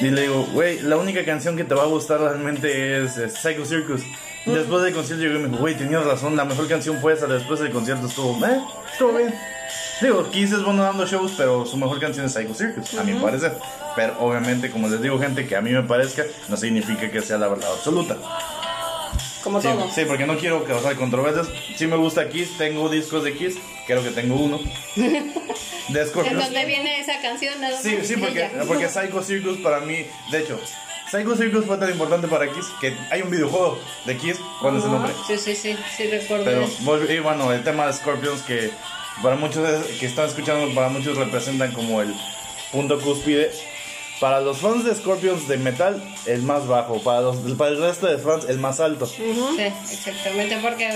Y 0.00 0.10
le 0.10 0.22
digo, 0.22 0.46
güey, 0.52 0.80
la 0.80 0.96
única 0.96 1.24
canción 1.24 1.56
que 1.56 1.64
te 1.64 1.74
va 1.74 1.84
a 1.84 1.86
gustar 1.86 2.20
realmente 2.20 3.02
es, 3.04 3.16
eh, 3.16 3.30
Psycho 3.30 3.64
Circus. 3.64 4.02
Después 4.44 4.82
del 4.84 4.94
concierto 4.94 5.24
llegó 5.24 5.38
y 5.38 5.42
me 5.42 5.48
dijo, 5.48 5.60
güey, 5.60 5.74
tenías 5.74 6.04
razón, 6.04 6.36
la 6.36 6.44
mejor 6.44 6.68
canción 6.68 7.00
fue 7.00 7.14
esa. 7.14 7.26
Después 7.26 7.58
del 7.60 7.72
concierto 7.72 8.06
estuvo, 8.06 8.36
eh, 8.46 8.60
estuvo 8.92 9.12
bien. 9.16 9.34
Digo, 10.00 10.30
Kiss 10.30 10.52
es 10.52 10.62
bueno 10.62 10.82
dando 10.82 11.06
shows, 11.06 11.32
pero 11.36 11.64
su 11.64 11.76
mejor 11.78 11.98
canción 11.98 12.26
es 12.26 12.32
Psycho 12.34 12.54
Circus, 12.54 12.94
a 12.98 13.02
mi 13.04 13.14
parecer. 13.14 13.56
Pero 13.94 14.16
obviamente, 14.20 14.70
como 14.70 14.88
les 14.88 15.00
digo, 15.00 15.18
gente, 15.18 15.46
que 15.46 15.56
a 15.56 15.62
mí 15.62 15.70
me 15.70 15.82
parezca, 15.82 16.24
no 16.48 16.56
significa 16.56 17.10
que 17.10 17.22
sea 17.22 17.38
la 17.38 17.48
verdad 17.48 17.72
absoluta. 17.72 18.16
Como 19.42 19.60
Sí, 19.62 19.68
todo. 19.68 19.88
sí, 19.94 20.04
porque 20.06 20.26
no 20.26 20.36
quiero 20.36 20.64
causar 20.64 20.96
controversias. 20.96 21.48
Sí 21.76 21.86
me 21.86 21.96
gusta 21.96 22.28
Kiss, 22.28 22.58
tengo 22.58 22.88
discos 22.88 23.24
de 23.24 23.32
Kiss, 23.34 23.56
creo 23.86 24.02
que 24.02 24.10
tengo 24.10 24.34
uno. 24.36 24.58
De 25.88 26.02
¿En 26.02 26.36
dónde 26.36 26.64
viene 26.64 26.98
esa 26.98 27.20
canción? 27.22 27.60
Nada 27.60 27.78
Sí, 27.80 27.98
sí, 28.02 28.16
porque, 28.16 28.50
porque 28.66 28.88
Psycho 28.88 29.22
Circus 29.22 29.58
para 29.58 29.78
mí, 29.78 30.04
de 30.32 30.38
hecho, 30.40 30.58
Psycho 31.08 31.36
Circus 31.36 31.64
fue 31.64 31.76
tan 31.78 31.90
importante 31.90 32.26
para 32.26 32.52
Kiss 32.52 32.66
que 32.80 32.92
hay 33.08 33.22
un 33.22 33.30
videojuego 33.30 33.78
de 34.04 34.16
Kiss, 34.16 34.40
¿cuál 34.60 34.78
es 34.78 34.84
el 34.84 34.90
nombre? 34.90 35.12
Sí, 35.28 35.38
sí, 35.38 35.54
sí, 35.54 35.76
sí 35.96 36.08
recuerdo. 36.08 36.44
Pero, 36.44 37.12
y 37.12 37.20
bueno, 37.20 37.52
el 37.52 37.62
tema 37.62 37.86
de 37.86 37.92
Scorpions 37.92 38.42
que 38.42 38.72
para 39.22 39.36
muchos 39.36 39.86
que 39.98 40.06
están 40.06 40.26
escuchando, 40.26 40.74
para 40.74 40.88
muchos 40.88 41.16
representan 41.16 41.72
como 41.72 42.00
el 42.02 42.14
punto 42.70 43.00
cúspide. 43.00 43.50
Para 44.20 44.40
los 44.40 44.58
fans 44.58 44.84
de 44.84 44.94
Scorpions 44.94 45.46
de 45.46 45.58
metal, 45.58 46.02
el 46.24 46.40
más 46.42 46.66
bajo. 46.66 47.02
Para, 47.02 47.20
los, 47.20 47.36
para 47.58 47.70
el 47.70 47.78
resto 47.80 48.06
de 48.06 48.16
fans, 48.16 48.46
el 48.48 48.58
más 48.58 48.80
alto. 48.80 49.04
Sí, 49.04 49.22
exactamente, 49.92 50.56
porque 50.62 50.88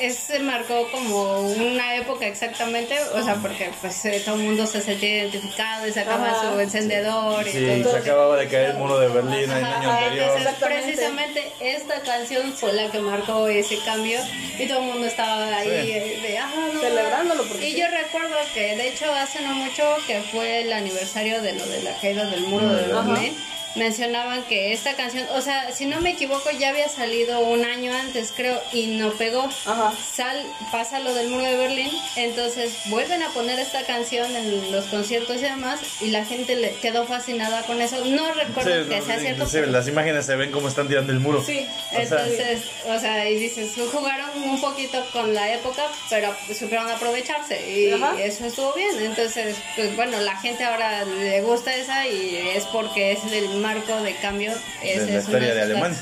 ese 0.00 0.38
marcó 0.38 0.86
como 0.92 1.40
una 1.40 1.96
época 1.96 2.26
exactamente, 2.26 2.96
o 3.14 3.22
sea, 3.24 3.34
porque 3.36 3.70
pues 3.80 4.04
eh, 4.04 4.22
todo 4.24 4.36
el 4.36 4.42
mundo 4.42 4.64
se 4.66 4.80
sentía 4.80 5.22
identificado 5.22 5.86
y 5.88 5.92
sacaba 5.92 6.30
Ajá. 6.30 6.52
su 6.52 6.60
encendedor 6.60 7.46
y 7.48 7.50
Sí, 7.50 7.80
todo. 7.82 7.92
se 7.94 7.98
acababa 7.98 8.36
de 8.36 8.48
caer 8.48 8.70
el 8.70 8.76
muro 8.76 8.98
de 9.00 9.08
Berlín 9.08 9.50
el 9.50 9.64
año 9.64 9.66
Ajá, 9.90 9.98
anterior. 10.04 10.28
entonces 10.36 10.54
precisamente 10.60 11.52
esta 11.60 12.00
canción 12.02 12.52
fue 12.52 12.72
la 12.74 12.90
que 12.92 13.00
marcó 13.00 13.48
ese 13.48 13.78
cambio 13.84 14.20
y 14.58 14.66
todo 14.68 14.78
el 14.78 14.84
mundo 14.84 15.06
estaba 15.06 15.56
ahí 15.56 15.68
Sí. 15.82 15.90
eh, 15.92 16.18
de, 16.22 16.38
ah, 16.38 16.48
no, 16.74 16.80
Celebrándolo, 16.80 17.42
porque 17.44 17.68
Y 17.68 17.72
sí. 17.72 17.80
yo 17.80 17.86
recuerdo 17.88 18.36
que 18.54 18.76
de 18.76 18.88
hecho 18.88 19.12
hace 19.14 19.40
no 19.42 19.52
mucho 19.54 19.82
que 20.06 20.20
fue 20.30 20.62
el 20.62 20.72
aniversario 20.72 21.42
de 21.42 21.54
lo 21.54 21.66
de 21.66 21.82
la 21.82 21.96
caída 22.00 22.24
del 22.26 22.40
muro 22.42 22.51
de 22.60 22.92
Ajá. 22.92 23.02
Berlín. 23.02 23.34
Mencionaban 23.74 24.42
que 24.44 24.72
esta 24.72 24.94
canción, 24.96 25.26
o 25.34 25.40
sea, 25.40 25.72
si 25.72 25.86
no 25.86 26.00
me 26.00 26.10
equivoco, 26.10 26.50
ya 26.50 26.68
había 26.68 26.88
salido 26.88 27.40
un 27.40 27.64
año 27.64 27.92
antes, 27.94 28.32
creo, 28.36 28.60
y 28.72 28.86
no 28.98 29.12
pegó. 29.12 29.44
Ajá. 29.66 29.92
Sal, 30.14 30.44
pasa 30.70 30.98
lo 30.98 31.14
del 31.14 31.28
muro 31.28 31.44
de 31.44 31.56
Berlín, 31.56 31.90
entonces 32.16 32.74
vuelven 32.86 33.22
a 33.22 33.28
poner 33.30 33.58
esta 33.58 33.82
canción 33.84 34.34
en 34.36 34.70
los 34.72 34.84
conciertos 34.86 35.36
y 35.38 35.42
demás, 35.42 35.80
y 36.02 36.08
la 36.08 36.24
gente 36.24 36.54
le 36.56 36.72
quedó 36.76 37.06
fascinada 37.06 37.62
con 37.62 37.80
eso. 37.80 38.04
No 38.04 38.32
recuerdo 38.34 38.82
Sí, 38.84 38.88
que 38.90 38.98
no, 39.00 39.06
sea 39.06 39.18
cierto. 39.20 39.48
pero- 39.50 39.66
las 39.68 39.88
imágenes 39.88 40.26
se 40.26 40.36
ven 40.36 40.50
como 40.50 40.68
están 40.68 40.88
tirando 40.88 41.12
el 41.12 41.20
muro. 41.20 41.42
Sí. 41.42 41.66
O 41.92 41.94
sea, 41.94 42.02
entonces, 42.02 42.62
o 42.86 42.98
sea, 42.98 43.28
y 43.30 43.36
dices, 43.36 43.72
jugaron 43.90 44.30
un 44.42 44.60
poquito 44.60 45.02
con 45.12 45.32
la 45.34 45.52
época, 45.54 45.82
pero 46.10 46.34
supieron 46.58 46.88
aprovecharse 46.90 47.70
y 47.70 47.92
Ajá. 47.92 48.14
eso 48.20 48.44
estuvo 48.46 48.72
bien. 48.74 48.98
Entonces, 49.02 49.56
pues 49.76 49.96
bueno, 49.96 50.20
la 50.20 50.36
gente 50.38 50.62
ahora 50.64 51.04
le 51.04 51.40
gusta 51.42 51.74
esa 51.74 52.06
y 52.06 52.36
es 52.54 52.64
porque 52.64 53.12
es 53.12 53.20
el 53.32 53.61
marco 53.62 54.02
de 54.02 54.14
cambio. 54.16 54.52
de 54.52 54.86
la 54.86 54.92
es 54.92 55.08
una 55.08 55.18
historia 55.18 55.54
de 55.54 55.62
Alemania. 55.62 55.98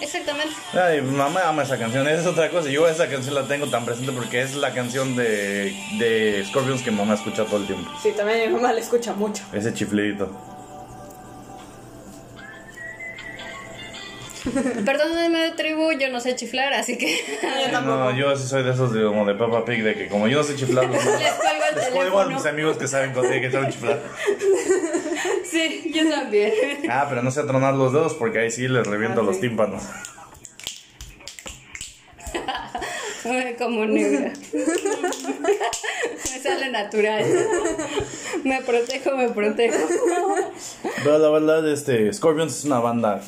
Exactamente. 0.00 0.52
Ay, 0.72 1.00
mamá 1.00 1.48
ama 1.48 1.62
esa 1.62 1.78
canción, 1.78 2.06
esa 2.08 2.20
es 2.22 2.26
otra 2.26 2.50
cosa. 2.50 2.68
Yo 2.68 2.88
esa 2.88 3.08
canción 3.08 3.34
la 3.34 3.46
tengo 3.46 3.66
tan 3.68 3.84
presente 3.84 4.12
porque 4.12 4.42
es 4.42 4.54
la 4.56 4.72
canción 4.74 5.14
de, 5.16 5.72
de 5.98 6.44
Scorpions 6.48 6.82
que 6.82 6.90
mamá 6.90 7.14
escucha 7.14 7.44
todo 7.44 7.58
el 7.58 7.66
tiempo. 7.66 7.90
Sí, 8.02 8.10
también 8.16 8.48
mi 8.52 8.56
mamá 8.56 8.72
le 8.72 8.80
escucha 8.80 9.12
mucho. 9.12 9.42
Ese 9.52 9.72
chiflidito. 9.72 10.30
Perdónenme, 14.84 15.52
tribu, 15.56 15.92
yo 15.92 16.10
no 16.10 16.20
sé 16.20 16.36
chiflar, 16.36 16.74
así 16.74 16.98
que 16.98 17.18
No, 17.72 18.14
yo 18.14 18.36
sí 18.36 18.46
soy 18.46 18.62
de 18.62 18.72
esos 18.72 18.92
de, 18.92 19.02
como 19.04 19.24
de 19.24 19.34
Peppa 19.34 19.64
Pig, 19.64 19.82
de 19.82 19.94
que 19.94 20.08
como 20.08 20.28
yo 20.28 20.38
no 20.38 20.44
sé 20.44 20.54
chiflar, 20.54 20.84
los- 20.90 21.02
les 21.02 21.32
cuelgo 21.32 21.64
el 21.70 21.74
les 21.76 21.86
cuelgo 21.88 22.20
a 22.20 22.26
mis 22.26 22.44
amigos 22.44 22.76
que 22.76 22.86
saben 22.86 23.12
que 23.14 23.50
saben 23.50 23.70
chiflar. 23.70 24.00
Sí, 25.54 25.92
yo 25.94 26.10
también. 26.10 26.52
Ah, 26.90 27.06
pero 27.08 27.22
no 27.22 27.30
sé 27.30 27.44
tronar 27.44 27.74
los 27.74 27.92
dedos 27.92 28.14
porque 28.14 28.40
ahí 28.40 28.50
sí 28.50 28.66
les 28.66 28.84
reviento 28.86 29.20
Ah, 29.20 29.24
los 29.24 29.36
sí. 29.36 29.42
tímpanos. 29.42 29.82
Como 33.58 33.86
negra. 33.86 34.32
Me 34.52 36.38
sale 36.42 36.70
natural. 36.70 37.24
Me 38.44 38.60
protejo, 38.62 39.16
me 39.16 39.28
protejo. 39.30 39.78
Pero 41.02 41.18
la 41.18 41.30
verdad, 41.30 41.68
este, 41.72 42.12
Scorpions 42.12 42.58
es 42.58 42.64
una 42.64 42.80
banda 42.80 43.22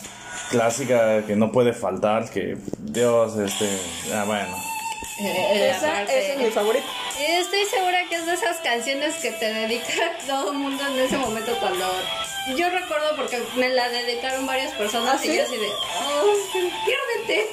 clásica 0.51 1.25
que 1.27 1.37
no 1.37 1.51
puede 1.53 1.73
faltar, 1.73 2.29
que 2.29 2.57
Dios, 2.79 3.39
este, 3.39 3.69
ah, 4.15 4.25
bueno. 4.27 4.55
Eh, 5.19 5.73
Esa, 5.75 6.03
es 6.03 6.37
mi 6.39 6.51
favorita. 6.51 6.85
Estoy 7.19 7.65
segura 7.65 8.05
que 8.09 8.17
es 8.17 8.27
de 8.27 8.35
esas 8.35 8.59
canciones 8.59 9.15
que 9.17 9.31
te 9.33 9.47
dedica 9.53 10.19
todo 10.27 10.53
el 10.53 10.59
mundo 10.59 10.87
en 10.87 10.99
ese 11.01 11.17
momento 11.17 11.57
cuando... 11.59 11.87
Yo 12.57 12.71
recuerdo 12.71 13.17
porque 13.17 13.43
me 13.57 13.71
la 13.71 13.89
dedicaron 13.89 14.47
varias 14.47 14.73
personas 14.75 15.21
¿Ah, 15.21 15.25
y 15.25 15.29
sí? 15.31 15.37
yo 15.37 15.43
así 15.43 15.57
de... 15.57 15.67
¡Oh, 15.67 16.33
piérdete! 16.85 17.51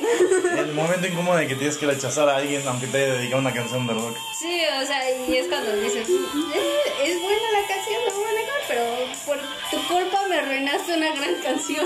El 0.62 0.74
momento 0.74 1.08
incómodo 1.08 1.38
de 1.38 1.48
que 1.48 1.56
tienes 1.56 1.78
que 1.78 1.88
rechazar 1.88 2.30
a 2.30 2.36
alguien 2.38 2.62
aunque 2.68 2.86
te 2.86 2.98
haya 3.04 3.14
dedicado 3.16 3.42
una 3.42 3.54
canción 3.54 3.88
de 3.88 3.94
rock. 3.96 4.16
Sí, 4.38 4.62
o 4.82 4.86
sea, 4.86 5.10
y 5.28 5.36
es 5.38 5.48
cuando 5.48 5.76
dices... 5.78 6.08
"Eh, 6.08 6.82
es 7.06 7.22
buena 7.24 7.42
la 7.60 7.68
canción, 7.68 7.96
no 8.08 8.14
voy 8.14 8.26
a 8.30 8.34
negar, 8.34 8.43
pero 8.68 8.82
por 9.26 9.38
tu 9.72 9.88
culpa 9.88 10.28
me 10.30 10.38
arruinaste 10.38 10.96
una 10.96 11.16
gran 11.16 11.36
canción. 11.42 11.86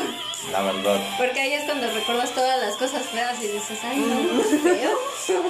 La 0.52 0.62
verdad. 0.62 1.00
Porque 1.18 1.40
ahí 1.40 1.54
es 1.54 1.64
cuando 1.66 1.90
recuerdas 1.92 2.32
todas 2.32 2.60
las 2.60 2.76
cosas 2.76 3.04
feas 3.08 3.42
y 3.44 3.48
dices, 3.48 3.80
ay, 3.84 3.98
no, 4.00 4.44
feo. 4.44 4.98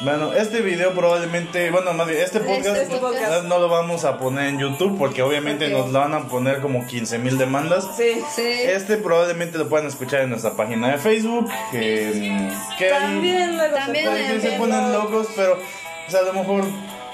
Bueno, 0.00 0.32
este 0.32 0.60
video 0.60 0.94
probablemente, 0.94 1.72
bueno, 1.72 1.92
más 1.92 2.06
bien, 2.06 2.20
este 2.20 2.38
podcast, 2.38 2.82
Este 2.82 2.98
podcast. 2.98 3.42
no, 3.42 3.42
no 3.42 3.58
lo 3.58 3.68
vamos 3.68 4.04
a 4.04 4.16
poner 4.16 4.50
en 4.50 4.58
YouTube 4.60 4.96
porque 4.96 5.22
obviamente 5.22 5.68
nos 5.70 5.90
lo 5.90 5.98
van 5.98 6.14
a 6.14 6.28
poner 6.28 6.60
como 6.60 6.86
15 6.86 7.18
mil 7.18 7.36
demandas. 7.36 7.88
Sí. 7.96 8.22
Sí. 8.32 8.46
Este 8.46 8.96
probablemente 8.96 9.58
lo 9.58 9.68
puedan 9.68 9.88
escuchar 9.88 10.20
en 10.20 10.30
nuestra 10.30 10.52
página 10.52 10.92
de 10.92 10.98
Facebook. 10.98 11.50
Que, 11.72 12.48
También 12.88 13.56
luego 13.56 13.74
También 13.74 14.40
se 14.40 14.52
ponen 14.52 14.92
locos, 14.92 15.26
pero, 15.34 15.54
o 15.54 16.10
sea, 16.10 16.20
a 16.20 16.22
lo 16.22 16.32
mejor 16.32 16.64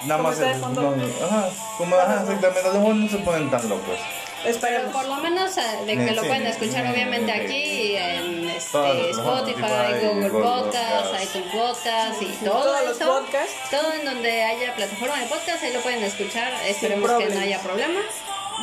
nada 0.05 0.23
más. 0.23 0.37
fondo. 0.61 0.83
no, 0.97 1.27
ajá, 1.27 1.49
como, 1.79 1.97
ajá, 1.97 2.23
exactamente, 2.23 2.61
a 2.61 2.73
lo 2.73 2.79
mejor 2.81 2.95
no 2.97 3.09
se 3.09 3.19
ponen 3.19 3.51
tan 3.51 3.69
locos. 3.69 3.99
Pero 4.45 4.57
Esperemos. 4.57 4.93
por 4.93 5.07
lo 5.07 5.17
menos 5.17 5.57
eh, 5.57 5.63
de 5.87 5.97
que 5.97 6.09
Sí, 6.09 6.15
lo 6.15 6.21
pueden 6.23 6.43
sí, 6.43 6.49
escuchar 6.49 6.85
sí, 6.87 6.93
obviamente 6.93 7.33
sí. 7.33 7.41
aquí 7.41 7.97
en 7.97 8.49
este, 8.51 9.11
Spotify, 9.11 9.11
Spotify, 9.11 10.07
Google 10.07 10.29
Google 10.29 10.45
Podcast, 10.51 11.05
Podcast. 11.07 11.25
iTunes 11.25 11.55
Podcast 11.55 12.23
y 12.23 12.27
todo 12.45 12.55
Todos 12.63 12.85
los 12.85 12.97
eso. 13.01 13.07
podcasts. 13.07 13.55
Todo 13.71 13.93
en 13.95 14.05
donde 14.05 14.43
haya 14.43 14.75
plataforma 14.75 15.19
de 15.19 15.27
podcast, 15.29 15.65
ahí 15.65 15.73
lo 15.73 15.81
pueden 15.81 16.03
escuchar. 16.03 16.53
Esperemos 16.67 17.09
que 17.09 17.17
problemas. 17.17 17.35
no 17.37 17.41
haya 17.41 17.59
problema. 17.61 18.01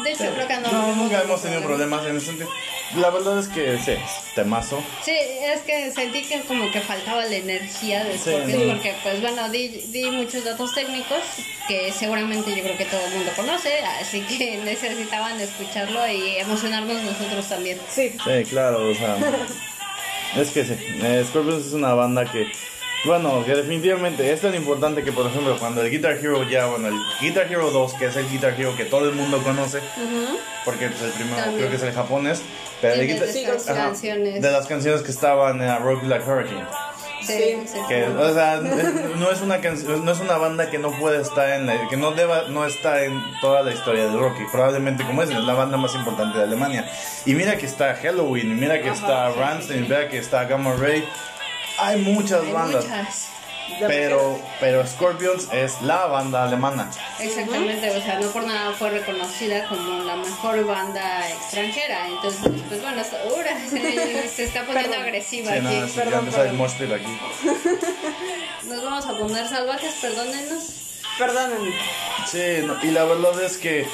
De 0.04 0.12
hecho, 0.12 0.34
creo 0.34 0.48
que 0.48 0.58
no. 0.58 0.96
Nunca 0.96 0.96
tenido 0.96 1.24
hemos 1.24 1.42
tenido 1.42 1.62
problemas 1.62 2.06
en 2.06 2.18
ese 2.18 2.26
sentido. 2.28 2.50
La 2.98 3.10
verdad 3.10 3.40
es 3.40 3.48
que 3.48 3.78
sí, 3.80 3.94
temazo. 4.36 4.84
Sí, 5.04 5.12
es 5.14 5.62
que 5.62 5.92
sentí 5.92 6.24
que 6.24 6.42
como 6.42 6.70
que 6.72 6.82
faltaba 6.82 7.24
la 7.26 7.36
energía 7.36 8.04
de 8.04 8.18
sí. 8.18 8.32
porque 8.68 8.96
pues 9.04 9.22
bueno, 9.22 9.50
di, 9.50 9.68
di 9.68 10.12
muchos 10.12 10.44
datos 10.44 10.74
técnicos 10.74 11.20
que 11.68 11.92
seguramente 11.92 12.54
yo 12.56 12.64
creo 12.64 12.78
que 12.78 12.86
todo 12.86 13.06
el 13.06 13.14
mundo 13.14 13.32
conoce, 13.36 13.80
así 14.02 14.22
que 14.22 14.58
necesitaban 14.66 15.40
escucharlo 15.40 16.06
y 16.08 16.38
emocionarnos 16.38 17.02
nosotros 17.04 17.48
también. 17.48 17.80
Sí. 17.90 18.14
Sí, 18.24 18.44
claro, 18.50 18.90
o 18.90 18.96
sea. 18.96 19.18
es 20.36 20.50
que 20.50 20.66
sí, 20.66 20.76
eh, 21.02 21.24
Scorpions 21.28 21.68
es 21.68 21.74
una 21.74 21.94
banda 21.94 22.30
que. 22.30 22.52
Bueno, 23.04 23.44
que 23.44 23.56
definitivamente 23.56 24.32
es 24.32 24.42
tan 24.42 24.54
importante 24.54 25.04
que, 25.04 25.12
por 25.12 25.26
ejemplo, 25.26 25.58
cuando 25.58 25.82
el 25.82 25.90
Guitar 25.90 26.18
Hero 26.18 26.48
ya, 26.48 26.68
bueno, 26.68 26.90
el 26.90 26.96
Guitar 27.20 27.48
Hero 27.52 27.72
2, 27.72 27.96
que 27.96 28.06
es 28.06 28.16
el 28.16 28.30
Guitar 28.30 28.54
Hero 28.60 28.76
que 28.78 28.86
todo 28.86 29.10
el 29.10 29.16
mundo 29.16 29.42
conoce, 29.42 29.80
porque 30.64 30.88
pues, 30.90 31.02
el 31.02 31.12
primero 31.12 31.38
También. 31.38 31.58
creo 31.58 31.70
que 31.72 31.76
es 31.78 31.84
el 31.84 31.94
japonés, 31.94 32.44
pero 32.80 32.94
el 33.02 33.08
Guitar 33.08 33.28
de 33.28 33.48
Ajá, 33.48 33.74
canciones. 33.88 34.42
de 34.42 34.52
las 34.52 34.68
canciones 34.68 35.02
que 35.02 35.10
estaban 35.12 35.60
en 35.62 35.84
Rock 35.84 36.04
Like 36.04 36.30
Hurricane. 36.30 36.66
Sí, 37.22 37.34
Que, 37.88 38.06
sí. 38.08 38.12
o 38.18 38.34
sea, 38.34 38.56
es- 38.56 39.16
no 39.16 39.32
es 39.32 39.42
una 39.42 39.62
canción, 39.62 40.04
no 40.06 40.12
es 40.12 40.20
una 40.20 40.38
banda 40.38 40.70
que 40.72 40.80
no 40.80 40.92
puede 41.00 41.22
estar 41.22 41.50
en 41.52 41.68
la, 41.68 41.88
que 41.88 41.96
no 41.98 42.12
deba, 42.12 42.46
no 42.50 42.66
está 42.66 43.04
en 43.04 43.20
toda 43.42 43.62
la 43.62 43.72
historia 43.74 44.06
del 44.06 44.20
rock. 44.20 44.38
Y 44.42 44.52
probablemente, 44.52 45.04
como 45.06 45.22
dicen, 45.22 45.38
es 45.38 45.44
la 45.44 45.54
banda 45.54 45.78
más 45.78 45.94
importante 45.94 46.38
de 46.40 46.44
Alemania. 46.46 46.90
Y 47.26 47.34
mira 47.36 47.58
que 47.58 47.68
está 47.68 47.94
Halloween, 47.96 48.52
y 48.52 48.56
mira 48.56 48.82
que 48.82 48.90
está 48.90 49.30
Rammstein, 49.30 49.82
y 49.86 49.88
mira 49.88 50.08
que 50.10 50.18
está 50.18 50.46
Gamma 50.46 50.74
Ray. 50.74 51.04
Hay 51.82 52.02
muchas 52.02 52.44
Hay 52.44 52.52
bandas, 52.52 52.86
muchas. 52.86 53.28
pero, 53.88 54.40
pero 54.60 54.86
Scorpions 54.86 55.48
es 55.52 55.82
la 55.82 56.06
banda 56.08 56.44
alemana. 56.44 56.90
Exactamente, 57.20 57.90
o 57.90 58.02
sea, 58.02 58.20
no 58.20 58.28
por 58.28 58.44
nada 58.46 58.72
fue 58.74 58.90
reconocida 58.92 59.68
como 59.68 60.04
la 60.04 60.16
mejor 60.18 60.66
banda 60.66 61.28
extranjera. 61.30 62.08
Entonces, 62.08 62.42
pues 62.68 62.82
bueno, 62.82 63.02
hasta 63.02 63.18
ahora 63.24 63.58
se, 63.70 64.28
se 64.36 64.44
está 64.44 64.66
poniendo 64.66 64.92
Perdón. 64.92 65.06
agresiva 65.06 65.52
Sí, 65.52 65.58
aquí. 65.58 65.64
nada, 65.64 65.88
sí, 65.88 65.94
ya 65.96 66.04
perdón, 66.04 66.26
el 66.28 66.34
perdón. 66.34 66.94
aquí. 66.94 67.20
Nos 68.68 68.84
vamos 68.84 69.06
a 69.06 69.18
poner 69.18 69.48
salvajes, 69.48 69.94
perdónenos. 70.02 70.64
Perdónenme. 71.18 71.74
Sí, 72.28 72.66
no, 72.66 72.84
y 72.84 72.92
la 72.92 73.04
verdad 73.04 73.42
es 73.44 73.58
que, 73.58 73.86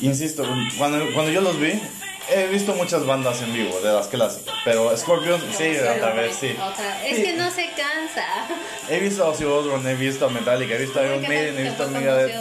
insisto, 0.00 0.44
cuando, 0.78 1.04
cuando 1.14 1.30
yo 1.32 1.40
los 1.40 1.58
vi, 1.58 1.80
he 2.28 2.46
visto 2.48 2.74
muchas 2.74 3.04
bandas 3.06 3.40
en 3.42 3.52
vivo, 3.52 3.78
de 3.80 3.92
las 3.92 4.06
clásicas, 4.08 4.54
pero 4.64 4.96
Scorpions, 4.96 5.42
sí, 5.56 5.76
otra 5.76 6.12
vez, 6.12 6.36
sí. 6.36 6.54
Otra- 6.60 7.04
Es 7.06 7.16
Sí. 7.16 7.22
que 7.22 7.32
no 7.34 7.50
se 7.50 7.66
cansa. 7.70 8.24
He 8.88 8.98
visto 9.00 9.24
a 9.24 9.28
Ozzy 9.28 9.44
Osbourne, 9.44 9.90
he 9.90 9.94
visto 9.94 10.26
a 10.26 10.28
Metallica, 10.30 10.74
he 10.74 10.78
visto 10.78 10.98
a 11.00 11.04
Iron 11.04 11.20
¿Qué 11.20 11.28
Maiden, 11.28 11.58
he 11.58 11.62
visto 11.62 11.84
a 11.84 11.86
Megadeth. 11.88 12.34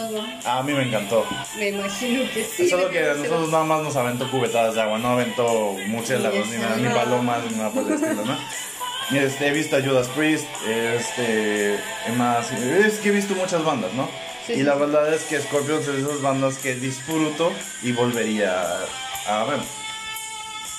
A 0.45 0.63
mí 0.63 0.73
me 0.73 0.83
encantó. 0.83 1.25
Me 1.57 1.69
imagino 1.69 2.23
que 2.33 2.43
sí. 2.45 2.69
Solo 2.69 2.89
que 2.89 2.99
a 3.09 3.13
nosotros 3.15 3.49
nada 3.49 3.63
más 3.63 3.81
nos 3.83 3.95
aventó 3.95 4.29
cubetadas 4.31 4.75
de 4.75 4.81
agua, 4.81 4.97
no 4.99 5.09
aventó 5.09 5.75
murciélagos, 5.87 6.47
ni, 6.49 6.57
ni 6.57 6.89
palomas, 6.93 7.43
ni 7.49 7.57
nada 7.57 7.69
por 7.71 7.83
el 7.87 7.93
estilo, 7.93 8.25
¿no? 8.25 8.37
Este, 9.11 9.49
he 9.49 9.51
visto 9.51 9.75
a 9.77 9.81
Judas 9.83 10.07
Priest, 10.15 10.47
este, 10.65 11.77
¿qué 12.05 12.11
más, 12.13 12.51
es 12.51 12.97
que 12.97 13.09
he 13.09 13.11
visto 13.11 13.35
muchas 13.35 13.63
bandas, 13.63 13.93
¿no? 13.93 14.09
Sí, 14.47 14.53
y 14.53 14.55
sí, 14.57 14.63
la 14.63 14.73
verdad 14.73 15.13
es 15.13 15.23
que 15.25 15.39
Scorpions 15.41 15.87
es 15.87 15.95
de 15.95 16.01
esas 16.01 16.21
bandas 16.23 16.57
que 16.57 16.73
disfruto 16.73 17.51
y 17.83 17.91
volvería 17.91 18.65
a, 19.27 19.41
a 19.41 19.43
ver. 19.45 19.59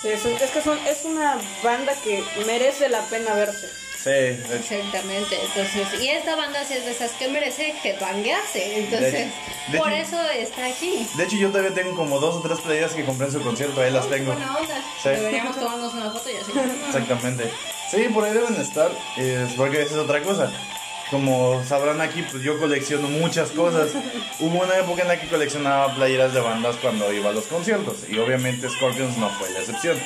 Sí, 0.02 0.08
es, 0.08 0.24
es 0.24 0.50
que 0.50 0.60
son, 0.62 0.78
es 0.86 1.04
una 1.04 1.38
banda 1.62 1.92
que 2.04 2.22
merece 2.46 2.88
la 2.88 3.00
pena 3.02 3.34
verse. 3.34 3.68
Sí, 3.96 4.10
de 4.10 4.34
hecho. 4.34 4.74
Exactamente, 4.74 5.36
entonces, 5.42 6.00
y 6.00 6.08
esta 6.10 6.36
banda 6.36 6.62
sí 6.64 6.74
es 6.74 6.84
de 6.84 6.92
esas 6.92 7.10
que 7.12 7.26
merece 7.26 7.74
headbanguearse, 7.82 8.78
entonces, 8.78 9.12
De 9.12 9.22
hecho- 9.24 9.32
de 9.72 9.78
por 9.78 9.92
hecho- 9.92 10.00
eso 10.20 10.30
está 10.30 10.66
aquí. 10.66 11.08
De 11.16 11.24
hecho, 11.24 11.34
yo 11.36 11.48
todavía 11.50 11.74
tengo 11.74 11.96
como 11.96 12.20
dos 12.20 12.36
o 12.36 12.40
tres 12.40 12.60
playeras 12.60 12.92
que 12.92 13.04
compré 13.04 13.26
en 13.26 13.32
su 13.32 13.42
concierto, 13.42 13.80
ahí 13.80 13.90
las 13.90 14.08
tengo. 14.08 14.32
Buena 14.32 14.56
onda, 14.56 14.76
Sí. 15.02 15.08
deberíamos 15.08 15.56
tomarnos 15.58 15.92
una 15.94 16.10
foto 16.12 16.30
y 16.30 16.36
así. 16.36 16.52
Exactamente. 16.86 17.50
Sí, 17.90 18.04
por 18.14 18.24
ahí 18.24 18.32
deben 18.32 18.54
estar. 18.60 18.90
Es 19.16 19.52
porque 19.54 19.82
esa 19.82 19.94
es 19.94 20.00
otra 20.00 20.22
cosa. 20.22 20.52
Como 21.10 21.62
sabrán 21.64 22.00
aquí, 22.00 22.22
pues 22.22 22.42
yo 22.42 22.58
colecciono 22.58 23.08
muchas 23.08 23.50
cosas. 23.50 23.90
Hubo 24.40 24.62
una 24.64 24.76
época 24.76 25.02
en 25.02 25.08
la 25.08 25.20
que 25.20 25.28
coleccionaba 25.28 25.94
playeras 25.94 26.34
de 26.34 26.40
bandas 26.40 26.76
cuando 26.76 27.12
iba 27.12 27.30
a 27.30 27.32
los 27.32 27.44
conciertos. 27.44 27.98
Y 28.08 28.18
obviamente 28.18 28.68
Scorpions 28.68 29.16
no 29.16 29.30
fue 29.30 29.50
la 29.50 29.60
excepción. 29.60 29.96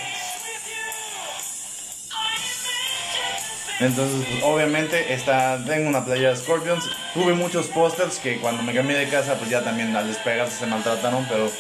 Entonces, 3.81 4.27
pues, 4.29 4.43
obviamente, 4.43 5.15
está, 5.15 5.65
tengo 5.65 5.89
una 5.89 6.05
playera 6.05 6.31
de 6.31 6.37
Scorpions. 6.37 6.85
Tuve 7.15 7.33
muchos 7.33 7.67
pósters 7.69 8.19
que 8.19 8.39
cuando 8.39 8.63
me 8.63 8.75
cambié 8.75 8.99
de 8.99 9.09
casa, 9.09 9.39
pues 9.39 9.49
ya 9.49 9.65
también 9.65 9.97
al 9.97 10.07
despegarse 10.07 10.59
se 10.59 10.67
maltrataron, 10.67 11.25
pero 11.31 11.51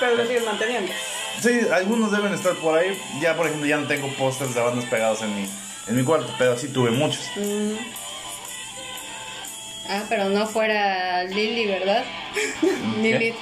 Pero 0.00 0.16
lo 0.16 0.26
siguen 0.26 0.44
manteniendo. 0.44 0.92
Sí, 1.40 1.60
algunos 1.72 2.10
deben 2.10 2.34
estar 2.34 2.54
por 2.56 2.76
ahí. 2.76 3.00
Ya, 3.20 3.36
por 3.36 3.46
ejemplo, 3.46 3.68
ya 3.68 3.76
no 3.76 3.86
tengo 3.86 4.08
pósters 4.16 4.52
de 4.52 4.60
bandas 4.60 4.84
pegados 4.86 5.22
en 5.22 5.36
mi, 5.36 5.48
en 5.86 5.96
mi 5.96 6.02
cuarto, 6.02 6.34
pero 6.36 6.58
sí 6.58 6.66
tuve 6.66 6.90
muchos. 6.90 7.22
Ah, 9.90 10.04
pero 10.08 10.28
no 10.28 10.46
fuera 10.46 11.24
Lily, 11.24 11.66
¿verdad? 11.66 12.04
Lily. 13.02 13.34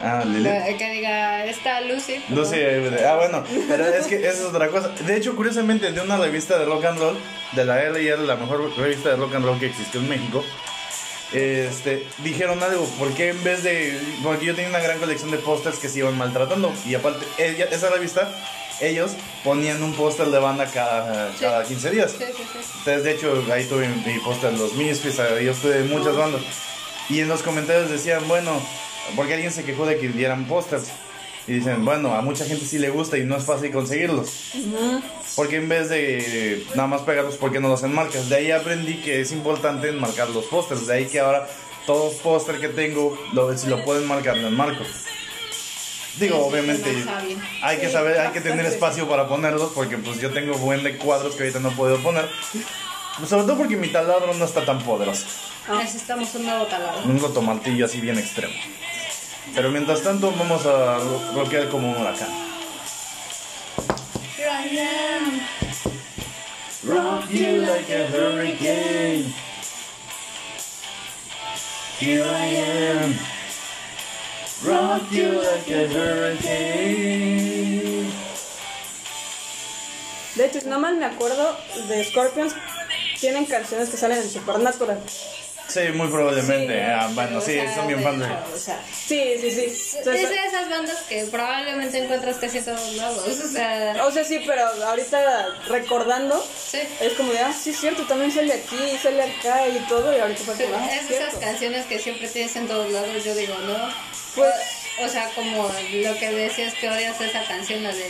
Ah, 0.00 0.22
Lili. 0.26 0.48
Que 0.76 0.90
diga, 0.90 1.44
está 1.46 1.80
Lucy. 1.80 2.22
Sé, 2.44 2.86
eh, 2.86 3.06
ah, 3.08 3.16
bueno, 3.16 3.42
pero 3.66 3.86
es 3.88 4.06
que 4.06 4.16
esa 4.16 4.28
es 4.30 4.44
otra 4.44 4.68
cosa. 4.68 4.88
De 4.90 5.16
hecho, 5.16 5.34
curiosamente, 5.34 5.90
de 5.90 6.00
una 6.00 6.16
revista 6.18 6.58
de 6.58 6.66
rock 6.66 6.84
and 6.84 6.98
roll, 7.00 7.18
de 7.52 7.64
la 7.64 7.82
R&R, 7.82 8.18
la 8.24 8.36
mejor 8.36 8.76
revista 8.78 9.08
de 9.10 9.16
rock 9.16 9.34
and 9.34 9.44
roll 9.46 9.58
que 9.58 9.66
existió 9.66 10.00
en 10.00 10.08
México, 10.10 10.44
este, 11.32 12.06
dijeron 12.18 12.62
algo, 12.62 12.86
porque 12.98 13.30
en 13.30 13.42
vez 13.42 13.62
de, 13.64 13.98
porque 14.22 14.44
yo 14.46 14.54
tenía 14.54 14.70
una 14.70 14.80
gran 14.80 14.98
colección 14.98 15.30
de 15.30 15.38
pósters 15.38 15.78
que 15.78 15.88
se 15.88 15.98
iban 16.00 16.16
maltratando, 16.16 16.72
y 16.86 16.94
aparte, 16.94 17.24
ella- 17.38 17.66
esa 17.70 17.88
revista, 17.90 18.30
ellos 18.80 19.12
ponían 19.44 19.82
un 19.82 19.94
póster 19.94 20.26
de 20.28 20.38
banda 20.38 20.66
cada, 20.66 21.32
Sí. 21.32 21.38
cada 21.40 21.64
15 21.64 21.90
días. 21.90 22.12
Sí, 22.12 22.24
sí, 22.36 22.42
sí. 22.52 22.58
Entonces, 22.78 23.04
de 23.04 23.10
hecho, 23.12 23.44
ahí 23.52 23.64
tuve 23.64 23.88
mi 23.88 24.18
póster 24.20 24.52
de 24.52 24.58
los 24.58 24.74
Misfits, 24.74 25.16
yo 25.16 25.52
tuve 25.54 25.82
muchas 25.84 26.16
bandas. 26.16 26.42
Y 27.08 27.20
en 27.20 27.28
los 27.28 27.42
comentarios 27.42 27.90
decían, 27.90 28.26
bueno, 28.28 28.60
porque 29.14 29.34
alguien 29.34 29.52
se 29.52 29.64
quejó 29.64 29.86
de 29.86 29.98
que 29.98 30.08
dieran 30.08 30.46
pósters. 30.46 30.84
Y 31.48 31.52
dicen, 31.52 31.84
bueno, 31.84 32.12
a 32.12 32.22
mucha 32.22 32.44
gente 32.44 32.66
sí 32.66 32.76
le 32.78 32.90
gusta 32.90 33.16
y 33.18 33.24
no 33.24 33.36
es 33.36 33.44
fácil 33.44 33.70
conseguirlos. 33.70 34.28
Porque 35.36 35.56
en 35.56 35.68
vez 35.68 35.88
de 35.88 36.64
nada 36.74 36.88
más 36.88 37.02
pegarlos, 37.02 37.36
¿por 37.36 37.52
qué 37.52 37.60
no 37.60 37.68
los 37.68 37.84
enmarcas? 37.84 38.28
De 38.28 38.34
ahí 38.36 38.50
aprendí 38.50 38.96
que 39.00 39.20
es 39.20 39.30
importante 39.30 39.88
enmarcar 39.90 40.28
los 40.30 40.46
pósters. 40.46 40.88
De 40.88 40.94
ahí 40.94 41.06
que 41.06 41.20
ahora 41.20 41.46
todos 41.86 42.12
los 42.14 42.20
pósters 42.22 42.58
que 42.58 42.68
tengo, 42.68 43.16
lo, 43.32 43.56
si 43.56 43.68
lo 43.68 43.84
pueden 43.84 44.08
marcar, 44.08 44.36
lo 44.38 44.48
enmarco. 44.48 44.82
Digo, 46.18 46.36
Sí, 46.36 46.42
obviamente 46.48 46.94
sí, 46.94 47.04
hay 47.62 47.78
que 47.78 47.90
saber, 47.90 48.18
hay 48.18 48.32
que 48.32 48.40
tener 48.40 48.64
espacio 48.64 49.06
para 49.06 49.28
ponerlos 49.28 49.72
porque 49.74 49.98
pues 49.98 50.18
yo 50.18 50.30
tengo 50.30 50.56
buen 50.56 50.82
de 50.82 50.96
cuadros 50.96 51.34
que 51.34 51.42
ahorita 51.42 51.60
no 51.60 51.70
puedo 51.72 51.98
poner. 51.98 52.26
Pues, 53.18 53.28
sobre 53.28 53.44
todo 53.44 53.58
porque 53.58 53.76
mi 53.76 53.88
taladro 53.88 54.32
no 54.32 54.44
está 54.44 54.64
tan 54.64 54.80
poderoso. 54.80 55.26
Necesitamos 55.78 56.34
un 56.34 56.46
nuevo 56.46 56.64
taladro. 56.66 57.02
Un 57.04 57.20
rotomartillo 57.20 57.84
así 57.84 58.00
bien 58.00 58.18
extremo. 58.18 58.54
Pero 59.54 59.70
mientras 59.70 60.02
tanto 60.02 60.32
vamos 60.32 60.64
a 60.64 60.98
rockear 61.34 61.68
como 61.68 61.90
un 61.90 61.96
huracán. 61.96 62.28
Here 64.36 64.48
I 64.48 64.78
am. 64.78 65.40
Rock 66.84 67.30
you 67.30 67.62
like 67.62 67.90
a 67.92 68.06
hurricane. 68.06 69.34
Here 71.98 72.24
I 72.24 72.46
am. 72.56 73.35
Rock 74.64 75.12
you 75.12 75.42
like 75.42 75.68
a 75.68 75.86
hurricane. 75.86 76.46
De 80.34 80.44
hecho, 80.44 80.60
si 80.60 80.68
no 80.68 80.78
mal 80.78 80.96
me 80.96 81.04
acuerdo, 81.04 81.56
de 81.88 82.04
Scorpions 82.04 82.54
tienen 83.20 83.44
canciones 83.46 83.90
que 83.90 83.96
salen 83.96 84.18
en 84.18 84.30
Supernatural. 84.30 85.00
Sí, 85.68 85.80
muy 85.94 86.08
probablemente. 86.08 86.72
Sí, 86.74 86.80
Ah, 86.88 87.10
bueno, 87.12 87.40
sí, 87.40 87.52
sea, 87.54 87.74
son 87.74 87.86
bien 87.88 88.02
fans 88.02 88.20
de. 88.20 88.26
o 88.26 88.58
sea, 88.58 88.80
Sí, 89.06 89.34
sí, 89.40 89.50
sí. 89.50 89.64
es 89.66 89.94
Entonces, 89.96 90.30
de 90.30 90.36
esas 90.46 90.70
bandas 90.70 90.96
que 91.08 91.24
probablemente 91.24 91.98
encuentras 91.98 92.36
casi 92.36 92.58
en 92.58 92.64
todos 92.64 92.92
lados. 92.94 93.26
O 93.26 93.48
sea, 93.48 94.04
o 94.04 94.10
sea, 94.10 94.24
sí, 94.24 94.40
pero 94.46 94.62
ahorita 94.84 95.48
recordando, 95.68 96.40
sí. 96.70 96.78
es 97.00 97.12
como 97.14 97.32
de, 97.32 97.40
ah, 97.40 97.52
sí, 97.52 97.70
es 97.70 97.80
cierto, 97.80 98.04
también 98.06 98.30
sale 98.32 98.52
aquí, 98.52 98.96
sale 99.02 99.22
acá 99.22 99.66
y 99.68 99.78
todo, 99.88 100.16
y 100.16 100.20
ahorita 100.20 100.42
fue 100.44 100.56
Sí, 100.56 100.62
como, 100.64 100.76
ah, 100.76 100.88
es 100.94 101.10
esas 101.10 101.34
canciones 101.34 101.86
que 101.86 101.98
siempre 101.98 102.28
tienes 102.28 102.54
en 102.56 102.68
todos 102.68 102.90
lados, 102.92 103.24
yo 103.24 103.34
digo, 103.34 103.54
¿no? 103.66 103.76
Pues- 104.34 104.54
o 104.98 105.08
sea, 105.08 105.28
como 105.34 105.68
lo 105.68 106.18
que 106.18 106.30
decías 106.30 106.74
que 106.74 106.88
odias 106.88 107.20
esa 107.20 107.42
canción, 107.44 107.82
la 107.82 107.92
de 107.92 108.04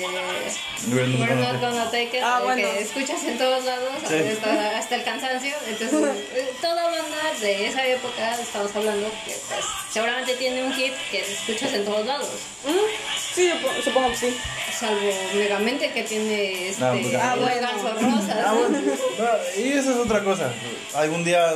We're 0.93 1.07
not 1.09 1.21
We're 1.21 1.35
gonna 1.35 1.53
Not 1.53 1.53
take- 1.53 1.61
Gonna 1.61 1.85
Take 1.91 2.17
It, 2.19 2.23
Ah, 2.23 2.41
bueno. 2.45 2.57
que 2.57 2.81
escuchas 2.81 3.25
en 3.25 3.39
todos 3.39 3.65
lados, 3.65 3.91
Sí. 4.09 4.15
hasta, 4.33 4.79
hasta 4.79 4.95
el 4.95 5.05
cansancio. 5.05 5.55
Entonces, 5.69 6.01
eh, 6.35 6.53
toda 6.61 6.85
banda 6.85 7.41
de 7.41 7.67
esa 7.67 7.85
época, 7.87 8.35
estamos 8.41 8.75
hablando 8.77 9.09
que 9.25 9.33
pues, 9.49 9.65
seguramente 9.93 10.35
tiene 10.35 10.63
un 10.63 10.73
hit 10.75 10.93
que 11.11 11.21
escuchas 11.21 11.73
en 11.73 11.85
todos 11.85 12.07
lados. 12.07 12.29
Mm, 12.65 13.35
Sí, 13.35 13.51
supo- 13.51 13.83
supongo 13.85 14.11
que 14.11 14.17
sí. 14.17 14.37
Salvo 14.79 15.01
Megamente 15.35 15.91
que 15.91 16.03
tiene 16.05 16.69
este, 16.69 16.85
Ah, 16.85 16.93
pues, 16.93 17.15
ah, 17.15 17.37
bueno. 17.39 17.69
Rosas. 18.17 18.37
Ah, 18.47 18.53
bueno. 18.53 18.79
No, 19.19 19.63
y 19.63 19.73
esa 19.73 19.91
es 19.91 19.97
otra 19.97 20.23
cosa. 20.23 20.53
Algún 20.95 21.25
día 21.25 21.55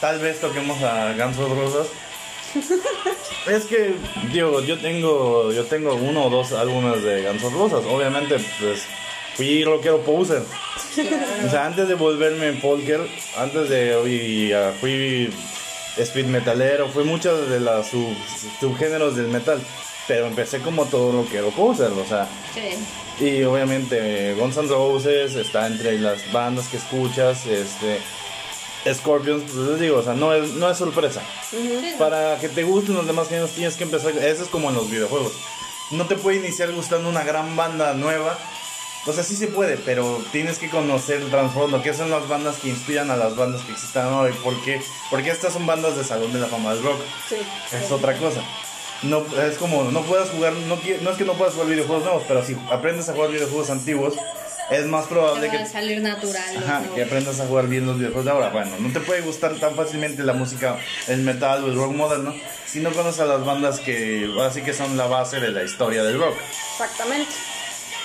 tal 0.00 0.18
vez 0.18 0.40
toquemos 0.40 0.82
a 0.82 1.12
Guns 1.12 1.36
N' 1.38 1.48
Roses. 1.54 1.88
Es 3.46 3.64
que, 3.64 3.94
digo, 4.32 4.60
yo 4.62 4.78
tengo, 4.78 5.52
yo 5.52 5.64
tengo 5.64 5.94
uno 5.94 6.24
o 6.26 6.30
dos 6.30 6.52
álbumes 6.52 7.02
de 7.02 7.22
Guns 7.22 7.42
N' 7.42 7.50
Roses. 7.50 7.84
Obviamente, 7.86 8.36
pues, 8.60 8.82
fui 9.34 9.64
rockero 9.64 10.00
poser. 10.00 10.42
O 11.46 11.50
sea, 11.50 11.66
antes 11.66 11.88
de 11.88 11.94
volverme 11.94 12.52
polker, 12.54 13.00
antes 13.36 13.68
de, 13.68 14.00
y, 14.08 14.52
fui 14.80 15.30
speed 15.98 16.26
metalero, 16.26 16.88
fui 16.88 17.04
muchos 17.04 17.48
de 17.50 17.60
los 17.60 17.86
sub- 17.86 18.16
subgéneros 18.60 19.16
del 19.16 19.28
metal. 19.28 19.60
Pero 20.06 20.26
empecé 20.26 20.60
como 20.60 20.84
todo 20.84 21.12
rockero 21.22 21.48
poser, 21.50 21.90
o 21.92 22.04
sea, 22.06 22.28
Sí. 22.52 23.24
y 23.24 23.42
obviamente 23.44 24.34
Guns 24.34 24.56
N' 24.58 24.68
Roses 24.68 25.34
está 25.34 25.66
entre 25.66 25.98
las 25.98 26.30
bandas 26.30 26.68
que 26.68 26.76
escuchas, 26.76 27.46
este 27.46 28.00
Scorpions, 28.92 29.42
pues 29.44 29.68
les 29.68 29.80
digo, 29.80 29.98
o 29.98 30.02
sea, 30.02 30.14
no 30.14 30.34
es, 30.34 30.50
no 30.54 30.70
es 30.70 30.76
sorpresa. 30.76 31.22
Para 31.98 32.38
que 32.38 32.48
te 32.48 32.64
gusten 32.64 32.94
los 32.94 33.06
demás 33.06 33.28
géneros 33.28 33.52
tienes 33.52 33.76
que 33.76 33.84
empezar, 33.84 34.12
eso 34.12 34.42
es 34.42 34.48
como 34.48 34.68
en 34.68 34.76
los 34.76 34.90
videojuegos. 34.90 35.32
No 35.90 36.06
te 36.06 36.16
puede 36.16 36.38
iniciar 36.38 36.72
gustando 36.72 37.08
una 37.08 37.24
gran 37.24 37.56
banda 37.56 37.94
nueva. 37.94 38.38
O 39.06 39.12
sea, 39.12 39.22
sí 39.22 39.36
se 39.36 39.48
puede, 39.48 39.76
pero 39.76 40.22
tienes 40.32 40.58
que 40.58 40.70
conocer 40.70 41.20
el 41.20 41.30
trasfondo, 41.30 41.82
qué 41.82 41.92
son 41.92 42.10
las 42.10 42.26
bandas 42.26 42.56
que 42.56 42.70
inspiran 42.70 43.10
a 43.10 43.16
las 43.16 43.36
bandas 43.36 43.62
que 43.62 43.72
existen 43.72 44.02
ahora 44.02 44.30
y 44.30 44.32
por 44.32 44.58
qué. 44.62 44.80
Porque 45.10 45.30
estas 45.30 45.52
son 45.52 45.66
bandas 45.66 45.96
de 45.96 46.04
salón 46.04 46.32
de 46.32 46.40
la 46.40 46.46
fama 46.46 46.74
del 46.74 46.82
rock. 46.82 47.00
Sí. 47.28 47.36
Es 47.70 47.90
otra 47.90 48.16
cosa. 48.16 48.42
No, 49.02 49.22
es 49.42 49.58
como, 49.58 49.84
no 49.84 50.00
puedes 50.02 50.30
jugar, 50.30 50.54
no, 50.54 50.78
no 51.02 51.10
es 51.10 51.16
que 51.18 51.24
no 51.24 51.34
puedas 51.34 51.52
jugar 51.52 51.68
videojuegos 51.68 52.04
nuevos, 52.04 52.22
pero 52.26 52.42
si 52.42 52.56
aprendes 52.70 53.08
a 53.10 53.12
jugar 53.12 53.30
videojuegos 53.30 53.68
antiguos, 53.68 54.14
es 54.70 54.86
más 54.86 55.06
probable 55.06 55.50
que, 55.50 55.66
salir 55.66 56.00
natural. 56.00 56.56
ajá, 56.56 56.80
¿no? 56.80 56.94
que 56.94 57.02
aprendas 57.02 57.40
a 57.40 57.46
jugar 57.46 57.68
bien 57.68 57.86
los 57.86 57.98
videojuegos 57.98 58.24
de 58.24 58.30
ahora. 58.30 58.50
Bueno, 58.50 58.76
no 58.78 58.92
te 58.92 59.00
puede 59.00 59.20
gustar 59.20 59.54
tan 59.56 59.74
fácilmente 59.74 60.22
la 60.22 60.32
música, 60.32 60.78
el 61.08 61.20
metal 61.20 61.64
o 61.64 61.66
el 61.68 61.76
rock 61.76 61.92
moderno, 61.92 62.34
si 62.66 62.80
no 62.80 62.90
conoces 62.92 63.20
a 63.20 63.26
las 63.26 63.44
bandas 63.44 63.80
que 63.80 64.30
así 64.42 64.62
que 64.62 64.72
son 64.72 64.96
la 64.96 65.06
base 65.06 65.40
de 65.40 65.50
la 65.50 65.62
historia 65.62 66.02
del 66.02 66.18
rock. 66.18 66.36
Exactamente. 66.72 67.53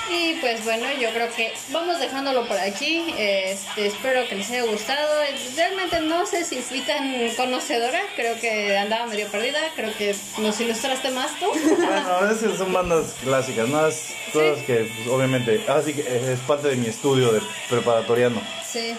Y 0.10 0.34
pues 0.41 0.63
bueno, 0.63 0.86
yo 1.00 1.12
creo 1.12 1.30
que 1.36 1.54
vamos 1.69 2.00
dejándolo 2.00 2.48
por 2.48 2.58
aquí. 2.58 3.13
Este, 3.17 3.88
espero 3.88 4.28
que 4.28 4.36
les 4.36 4.50
haya 4.50 4.63
gustado. 4.63 5.22
Realmente 5.56 6.02
no 6.02 6.26
sé 6.26 6.43
si 6.43 6.58
fui 6.62 6.82
tan 6.82 7.30
conocedora, 7.36 8.02
creo 8.15 8.39
que 8.39 8.78
andaba 8.78 9.06
medio 9.06 9.28
perdida, 9.28 9.60
creo 9.76 9.95
que 9.95 10.15
nos 10.39 10.60
ilustraste 10.60 11.12
más 11.12 11.38
tú. 11.39 11.45
Bueno, 11.48 12.22
veces 12.30 12.58
son 12.58 12.74
bandas 12.74 13.13
clásicas, 13.24 13.67
¿no? 13.67 13.88
Es 13.88 14.13
cosas 14.34 14.63
que, 14.65 14.91
pues, 14.95 15.08
obviamente, 15.08 15.63
así 15.67 15.93
que 15.93 16.02
es 16.02 16.39
parte 16.41 16.69
de 16.69 16.76
mi 16.76 16.88
estudio 16.88 17.32
de 17.32 17.41
preparatoriano. 17.69 18.41
Sí. 18.65 18.95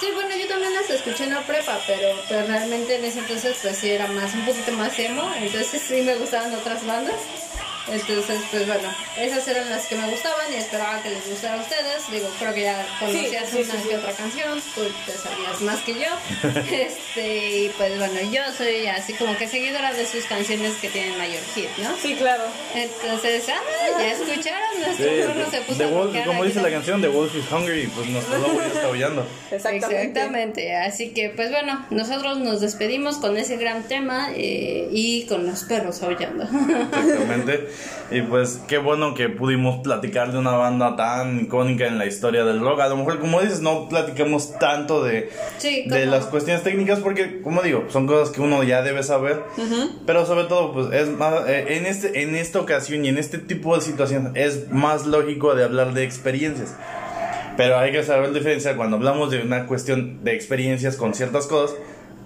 Sí, 0.00 0.06
bueno, 0.14 0.36
yo 0.36 0.46
también 0.46 0.72
las 0.74 0.88
escuché 0.90 1.24
en 1.24 1.34
la 1.34 1.40
prepa, 1.42 1.76
pero 1.84 2.08
pues 2.28 2.46
realmente 2.46 2.94
en 2.94 3.04
ese 3.04 3.18
entonces 3.18 3.56
pues 3.60 3.78
sí 3.78 3.90
era 3.90 4.06
más, 4.06 4.32
un 4.32 4.44
poquito 4.44 4.70
más 4.72 4.96
emo, 4.96 5.28
entonces 5.40 5.82
sí 5.82 6.02
me 6.02 6.14
gustaban 6.14 6.54
otras 6.54 6.86
bandas. 6.86 7.16
Entonces, 7.90 8.40
pues 8.50 8.66
bueno, 8.66 8.88
esas 9.16 9.46
eran 9.48 9.70
las 9.70 9.86
que 9.86 9.96
me 9.96 10.08
gustaban 10.10 10.52
y 10.52 10.56
esperaba 10.56 11.02
que 11.02 11.10
les 11.10 11.28
gustara 11.28 11.54
a 11.54 11.62
ustedes. 11.62 12.10
Digo, 12.10 12.28
creo 12.38 12.54
que 12.54 12.62
ya 12.62 12.86
conocías 12.98 13.48
sí, 13.48 13.64
sí, 13.64 13.70
una 13.70 13.82
sí. 13.82 13.88
que 13.88 13.96
otra 13.96 14.12
canción, 14.12 14.60
tú 14.74 14.82
te 15.06 15.12
sabías 15.12 15.60
más 15.62 15.80
que 15.80 15.94
yo. 15.94 16.08
este, 16.70 17.58
y 17.58 17.68
pues 17.76 17.98
bueno, 17.98 18.20
yo 18.30 18.42
soy 18.56 18.86
así 18.86 19.14
como 19.14 19.36
que 19.36 19.48
seguidora 19.48 19.92
de 19.92 20.06
sus 20.06 20.24
canciones 20.24 20.74
que 20.76 20.88
tienen 20.88 21.16
mayor 21.18 21.42
hit, 21.54 21.68
¿no? 21.78 21.96
Sí, 21.96 22.14
claro. 22.16 22.44
Entonces, 22.74 23.44
ah, 23.48 23.60
ya 23.98 24.12
escucharon, 24.12 24.68
Sí, 24.96 25.04
nuestro 25.04 25.34
perro 25.34 25.50
se 25.50 25.60
puso 25.62 25.78
The 25.78 25.84
a 25.84 25.88
Wolf, 25.88 26.04
rockear 26.06 26.26
como 26.26 26.44
dice 26.44 26.62
la 26.62 26.70
canción, 26.70 27.00
The 27.00 27.08
Wolf 27.08 27.34
is 27.34 27.44
Hungry, 27.50 27.86
pues 27.88 28.08
nuestro 28.08 28.38
lobo 28.38 28.60
ya 28.60 28.66
está 28.66 28.86
aullando. 28.86 29.26
Exactamente. 29.50 30.06
Exactamente, 30.08 30.76
así 30.76 31.10
que 31.10 31.30
pues 31.30 31.50
bueno, 31.50 31.86
nosotros 31.90 32.38
nos 32.38 32.60
despedimos 32.60 33.16
con 33.16 33.36
ese 33.36 33.56
gran 33.56 33.84
tema 33.84 34.30
eh, 34.34 34.88
y 34.92 35.26
con 35.26 35.46
los 35.46 35.64
perros 35.64 36.02
aullando. 36.02 36.44
Exactamente. 36.44 37.68
Y 38.10 38.22
pues 38.22 38.62
qué 38.66 38.78
bueno 38.78 39.12
que 39.12 39.28
pudimos 39.28 39.80
platicar 39.82 40.32
de 40.32 40.38
una 40.38 40.52
banda 40.52 40.96
tan 40.96 41.40
icónica 41.40 41.86
en 41.86 41.98
la 41.98 42.06
historia 42.06 42.42
del 42.44 42.60
rock. 42.60 42.80
A 42.80 42.88
lo 42.88 42.96
mejor, 42.96 43.18
como 43.18 43.40
dices, 43.40 43.60
no 43.60 43.88
platicamos 43.88 44.58
tanto 44.58 45.04
de, 45.04 45.28
Sí, 45.58 45.84
de 45.86 46.06
las 46.06 46.24
cuestiones 46.24 46.62
técnicas 46.62 47.00
porque, 47.00 47.42
como 47.42 47.60
digo, 47.62 47.84
son 47.88 48.06
cosas 48.06 48.30
que 48.30 48.40
uno 48.40 48.62
ya 48.62 48.80
debe 48.82 49.02
saber. 49.02 49.42
Pero 50.06 50.24
sobre 50.24 50.44
todo, 50.44 50.72
pues 50.72 50.92
es 50.92 51.08
más, 51.08 51.46
eh, 51.46 51.76
en, 51.76 51.84
este, 51.84 52.22
en 52.22 52.34
esta 52.34 52.60
ocasión 52.60 53.04
y 53.04 53.08
en 53.08 53.18
este 53.18 53.36
tipo 53.36 53.76
de 53.76 53.82
situaciones 53.82 54.32
es 54.34 54.70
más 54.70 55.04
lógico 55.04 55.54
de 55.54 55.64
hablar 55.64 55.92
de 55.92 56.04
experiencias. 56.04 56.74
Pero 57.58 57.78
hay 57.78 57.92
que 57.92 58.02
saber 58.04 58.32
diferenciar 58.32 58.76
cuando 58.76 58.96
hablamos 58.96 59.30
de 59.30 59.42
una 59.42 59.66
cuestión 59.66 60.24
de 60.24 60.32
experiencias 60.32 60.96
con 60.96 61.12
ciertas 61.12 61.46
cosas 61.46 61.76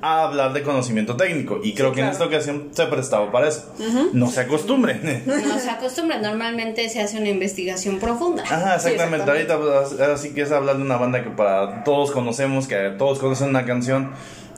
a 0.03 0.25
hablar 0.25 0.53
de 0.53 0.63
conocimiento 0.65 1.17
técnico. 1.17 1.61
Y 1.63 1.75
creo 1.75 1.93
que 1.93 2.01
en 2.01 2.07
claro. 2.09 2.13
esta 2.13 2.25
ocasión 2.27 2.69
se 2.73 2.83
ha 2.83 2.91
prestado 2.91 3.31
para 3.31 3.49
eso. 3.49 3.73
No 4.13 4.29
se 4.31 4.41
acostumbren. 4.41 5.23
No 5.27 5.59
se 5.59 5.71
acostumbra, 5.71 6.19
normalmente 6.19 6.89
se 6.89 7.01
hace 7.01 7.19
una 7.19 7.29
investigación 7.29 7.99
profunda. 8.01 8.43
Ajá, 8.43 8.75
exactamente. 8.75 8.83
Sí, 8.83 8.91
exactamente. 8.95 9.31
Ahorita 9.55 9.59
pues, 9.89 10.01
así 10.01 10.35
que 10.35 10.43
es 10.43 10.51
hablar 10.53 10.77
de 10.77 10.83
una 10.83 10.97
banda 10.97 11.23
que 11.23 11.31
para 11.31 11.85
todos 11.85 12.11
conocemos, 12.11 12.67
que 12.67 12.95
todos 12.99 13.21
conocen 13.21 13.49
una 13.51 13.65
canción, 13.65 14.11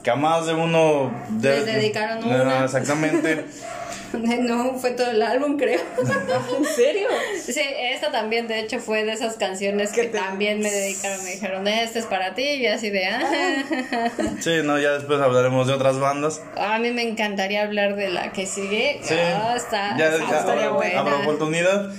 que 0.03 0.09
a 0.09 0.15
más 0.15 0.47
de 0.47 0.53
uno... 0.55 1.11
de- 1.29 1.49
Les 1.57 1.65
dedicaron 1.65 2.23
una. 2.23 2.63
Exactamente. 2.65 3.45
No, 4.45 4.75
fue 4.77 4.91
todo 4.91 5.11
el 5.11 5.21
álbum, 5.21 5.57
creo. 5.57 5.79
¿En 6.57 6.65
serio? 6.65 7.07
Sí, 7.43 7.61
esta 7.79 8.11
también, 8.11 8.47
de 8.47 8.59
hecho, 8.59 8.79
fue 8.79 9.03
de 9.05 9.13
esas 9.13 9.35
canciones 9.35 9.91
que 9.91 10.03
te- 10.03 10.17
también 10.19 10.59
me 10.59 10.69
dedicaron. 10.71 11.23
Me 11.23 11.31
dijeron, 11.31 11.67
este 11.67 11.99
es 11.99 12.05
para 12.05 12.33
ti, 12.35 12.43
y 12.43 12.67
así 12.67 12.89
de, 12.89 13.05
ah. 13.07 13.21
Sí, 14.39 14.51
no, 14.63 14.79
ya 14.79 14.91
después 14.93 15.19
hablaremos 15.21 15.67
de 15.67 15.73
otras 15.73 15.99
bandas. 15.99 16.41
A 16.57 16.77
mí 16.79 16.91
me 16.91 17.03
encantaría 17.03 17.63
hablar 17.63 17.95
de 17.95 18.09
la 18.09 18.31
que 18.31 18.45
sigue. 18.45 18.99
Sí. 19.03 19.15
Ah, 19.17 19.53
está, 19.55 19.97
ya, 19.97 20.07
está 20.09 20.29
ya 20.29 20.39
estaría 20.39 20.65
habrá, 20.65 20.69
buena. 20.71 20.99
habrá 20.99 21.15
oportunidad. 21.17 21.91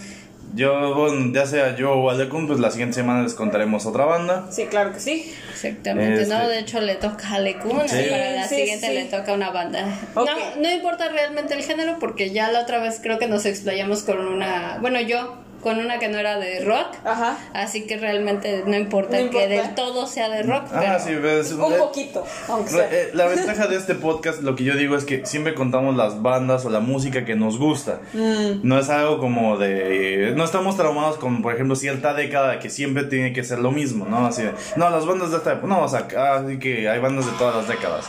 Yo, 0.56 0.94
bueno, 0.94 1.32
ya 1.34 1.44
sea 1.46 1.76
yo 1.76 1.92
o 1.92 2.10
Alecun, 2.10 2.46
pues 2.46 2.58
la 2.60 2.70
siguiente 2.70 2.94
semana 2.94 3.22
les 3.22 3.34
contaremos 3.34 3.84
otra 3.84 4.06
banda. 4.06 4.46
Sí, 4.50 4.64
claro 4.66 4.92
que 4.92 5.00
sí. 5.00 5.34
Exactamente, 5.52 6.22
Este- 6.22 6.34
no, 6.34 6.48
de 6.48 6.58
hecho 6.60 6.80
le 6.80 6.94
toca 6.94 7.34
a 7.34 7.38
Lekun, 7.38 7.86
Sí. 7.88 8.06
para 8.10 8.30
la 8.32 8.48
Sí, 8.48 8.56
siguiente 8.56 8.86
sí. 8.86 8.94
le 8.94 9.04
toca 9.04 9.32
una 9.34 9.50
banda. 9.50 9.86
No, 10.14 10.24
no 10.24 10.70
importa 10.72 11.08
realmente 11.10 11.54
el 11.54 11.62
género 11.62 11.98
porque 12.00 12.30
ya 12.30 12.50
la 12.52 12.60
otra 12.60 12.78
vez 12.78 13.00
creo 13.02 13.18
que 13.18 13.26
nos 13.28 13.44
explayamos 13.44 14.02
con 14.02 14.18
una, 14.26 14.78
bueno 14.80 14.98
yo, 15.00 15.36
con 15.66 15.80
una 15.80 15.98
que 15.98 16.06
no 16.06 16.16
era 16.18 16.38
de 16.38 16.64
rock, 16.64 16.94
Ajá. 17.04 17.36
así 17.52 17.88
que 17.88 17.96
realmente 17.96 18.62
no 18.66 18.76
importa, 18.76 19.16
No 19.16 19.22
importa. 19.24 19.48
que 19.48 19.52
del 19.56 19.74
todo 19.74 20.06
sea 20.06 20.28
de 20.28 20.44
rock, 20.44 20.66
Ah, 20.72 20.78
pero 20.78 21.00
sí, 21.00 21.14
ves. 21.16 21.50
Un 21.54 21.72
eh, 21.72 21.76
poquito, 21.76 22.24
aunque 22.48 22.70
sea. 22.70 22.88
eh, 22.88 23.10
La 23.14 23.26
ventaja 23.26 23.66
de 23.66 23.74
este 23.74 23.96
podcast, 23.96 24.42
lo 24.42 24.54
que 24.54 24.62
yo 24.62 24.76
digo 24.76 24.96
es 24.96 25.04
que 25.04 25.26
siempre 25.26 25.54
contamos 25.54 25.96
las 25.96 26.22
bandas 26.22 26.64
o 26.66 26.70
la 26.70 26.78
música 26.78 27.24
que 27.24 27.34
nos 27.34 27.58
gusta. 27.58 27.98
Mm. 28.12 28.60
No 28.62 28.78
es 28.78 28.88
algo 28.90 29.18
como 29.18 29.58
de... 29.58 30.34
No 30.36 30.44
estamos 30.44 30.76
traumados 30.76 31.16
con, 31.16 31.42
por 31.42 31.52
ejemplo, 31.52 31.74
cierta 31.74 32.14
década 32.14 32.60
que 32.60 32.70
siempre 32.70 33.02
tiene 33.02 33.32
que 33.32 33.42
ser 33.42 33.58
lo 33.58 33.72
mismo, 33.72 34.06
¿no? 34.06 34.24
Así 34.24 34.42
de, 34.42 34.52
no, 34.76 34.88
las 34.88 35.04
bandas 35.04 35.32
de 35.32 35.38
esta 35.38 35.54
época, 35.54 35.66
no, 35.66 35.82
o 35.82 35.88
sea, 35.88 36.06
así 36.36 36.60
que 36.60 36.88
hay 36.88 37.00
bandas 37.00 37.26
de 37.26 37.32
todas 37.38 37.56
las 37.56 37.66
décadas. 37.66 38.04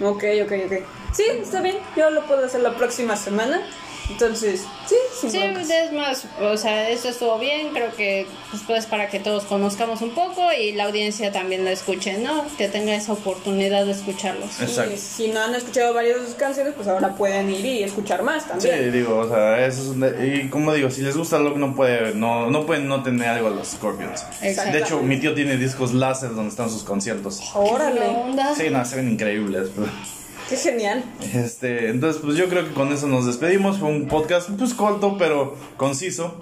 Ok, 0.00 0.22
ok, 0.44 0.52
ok. 0.66 0.72
Sí, 1.12 1.24
está 1.42 1.62
bien. 1.62 1.78
Yo 1.96 2.10
lo 2.10 2.22
puedo 2.26 2.44
hacer 2.44 2.60
la 2.60 2.74
próxima 2.76 3.16
semana. 3.16 3.60
Entonces, 4.08 4.64
sí, 4.86 4.94
sin 5.20 5.30
Sí, 5.30 5.38
broncas. 5.38 5.68
es 5.70 5.92
más, 5.92 6.24
o 6.40 6.56
sea, 6.56 6.88
eso 6.90 7.08
estuvo 7.08 7.38
bien, 7.38 7.70
creo 7.72 7.92
que 7.96 8.26
pues, 8.50 8.62
pues 8.66 8.86
para 8.86 9.08
que 9.08 9.18
todos 9.18 9.44
conozcamos 9.44 10.00
un 10.00 10.10
poco 10.10 10.52
y 10.52 10.72
la 10.72 10.84
audiencia 10.84 11.32
también 11.32 11.64
lo 11.64 11.70
escuche, 11.70 12.16
¿no? 12.18 12.44
Que 12.56 12.68
tenga 12.68 12.94
esa 12.94 13.12
oportunidad 13.14 13.84
de 13.84 13.92
escucharlos. 13.92 14.60
Exacto. 14.60 14.94
Y 14.94 14.98
si 14.98 15.28
no 15.28 15.40
han 15.40 15.54
escuchado 15.56 15.92
varias 15.92 16.20
de 16.20 16.26
sus 16.26 16.34
canciones, 16.36 16.74
pues 16.76 16.86
ahora 16.88 17.14
pueden 17.16 17.50
ir 17.50 17.64
y 17.66 17.82
escuchar 17.82 18.22
más 18.22 18.44
Sí, 18.44 18.48
también. 18.50 18.92
digo, 18.92 19.16
o 19.18 19.28
sea, 19.28 19.66
eso 19.66 19.82
es 19.82 19.88
un 19.88 20.00
de- 20.00 20.42
y 20.44 20.48
como 20.50 20.72
digo, 20.72 20.88
si 20.90 21.02
les 21.02 21.16
gusta 21.16 21.38
rock 21.38 21.56
no 21.56 21.74
puede, 21.74 22.14
no, 22.14 22.48
no 22.48 22.64
pueden 22.64 22.86
no 22.86 23.02
tener 23.02 23.28
algo 23.28 23.48
a 23.48 23.50
los 23.50 23.68
Scorpions. 23.68 24.24
Exacto. 24.40 24.72
De 24.72 24.78
hecho, 24.84 25.02
mi 25.02 25.18
tío 25.18 25.34
tiene 25.34 25.56
discos 25.56 25.92
láser 25.92 26.30
donde 26.34 26.50
están 26.50 26.70
sus 26.70 26.84
conciertos. 26.84 27.40
¿Qué 27.40 27.58
Órale? 27.58 28.00
Sí, 28.56 28.70
no, 28.70 28.84
se 28.84 28.96
ven 28.96 29.10
increíbles. 29.10 29.68
pero- 29.74 29.88
qué 30.48 30.56
genial. 30.56 31.04
Este, 31.34 31.88
entonces, 31.88 32.22
pues 32.22 32.36
yo 32.36 32.48
creo 32.48 32.64
que 32.64 32.72
con 32.72 32.92
eso 32.92 33.06
nos 33.06 33.26
despedimos. 33.26 33.78
Fue 33.78 33.88
un 33.88 34.08
podcast, 34.08 34.50
pues 34.50 34.74
corto, 34.74 35.16
pero 35.18 35.56
conciso. 35.76 36.40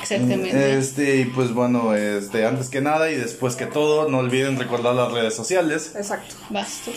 Exactamente. 0.00 0.78
Este, 0.78 1.16
y 1.20 1.24
pues 1.26 1.52
bueno, 1.52 1.94
este, 1.94 2.46
antes 2.46 2.68
que 2.68 2.80
nada 2.80 3.10
y 3.10 3.16
después 3.16 3.56
que 3.56 3.66
todo, 3.66 4.08
no 4.08 4.18
olviden 4.18 4.58
recordar 4.58 4.94
las 4.94 5.12
redes 5.12 5.34
sociales. 5.34 5.92
Exacto. 5.96 6.34
Vas 6.50 6.82
tú. 6.84 6.92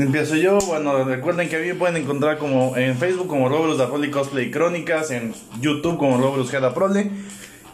Empiezo 0.00 0.36
yo, 0.36 0.58
bueno, 0.66 1.04
recuerden 1.04 1.48
que 1.48 1.56
a 1.56 1.58
mí 1.60 1.66
me 1.68 1.74
pueden 1.74 1.96
encontrar 1.96 2.38
como 2.38 2.76
en 2.76 2.96
Facebook 2.96 3.28
como 3.28 3.48
Roberus 3.48 3.78
da 3.78 3.88
Prole 3.88 4.10
Cosplay 4.10 4.50
Crónicas, 4.50 5.10
en 5.10 5.34
YouTube 5.60 5.98
como 5.98 6.18
Roberus 6.18 6.50
Geda 6.50 6.74
Prole, 6.74 7.10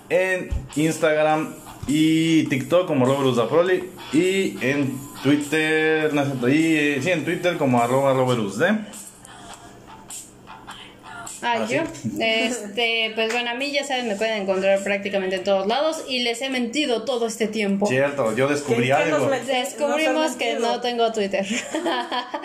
en 0.08 0.50
Instagram 0.76 1.54
y 1.86 2.44
TikTok 2.44 2.86
como 2.86 3.06
Roberus 3.06 3.36
da 3.36 3.48
Prole 3.48 3.84
y 4.12 4.56
en 4.60 4.98
Twitter, 5.24 6.12
no 6.12 6.20
es 6.20 6.54
y 6.54 7.02
sí, 7.02 7.10
en 7.10 7.24
Twitter 7.24 7.56
como 7.56 7.80
arroba 7.80 8.12
Roberus 8.12 8.58
D. 8.58 8.76
Ah, 11.44 11.54
Ah, 11.60 11.66
yo. 11.68 11.82
Este, 12.18 13.12
pues 13.14 13.32
bueno, 13.32 13.50
a 13.50 13.54
mí 13.54 13.70
ya 13.70 13.84
saben, 13.84 14.08
me 14.08 14.16
pueden 14.16 14.42
encontrar 14.42 14.82
prácticamente 14.82 15.36
en 15.36 15.44
todos 15.44 15.66
lados 15.66 16.02
y 16.08 16.20
les 16.20 16.40
he 16.42 16.48
mentido 16.50 17.04
todo 17.04 17.26
este 17.26 17.46
tiempo. 17.46 17.86
Cierto, 17.86 18.34
yo 18.34 18.48
descubrí 18.48 18.82
¿Qué- 18.82 18.86
qué 18.88 18.92
algo. 18.94 19.28
Descubrimos 19.28 20.32
que 20.32 20.54
no 20.54 20.80
tengo 20.80 21.12
Twitter. 21.12 21.46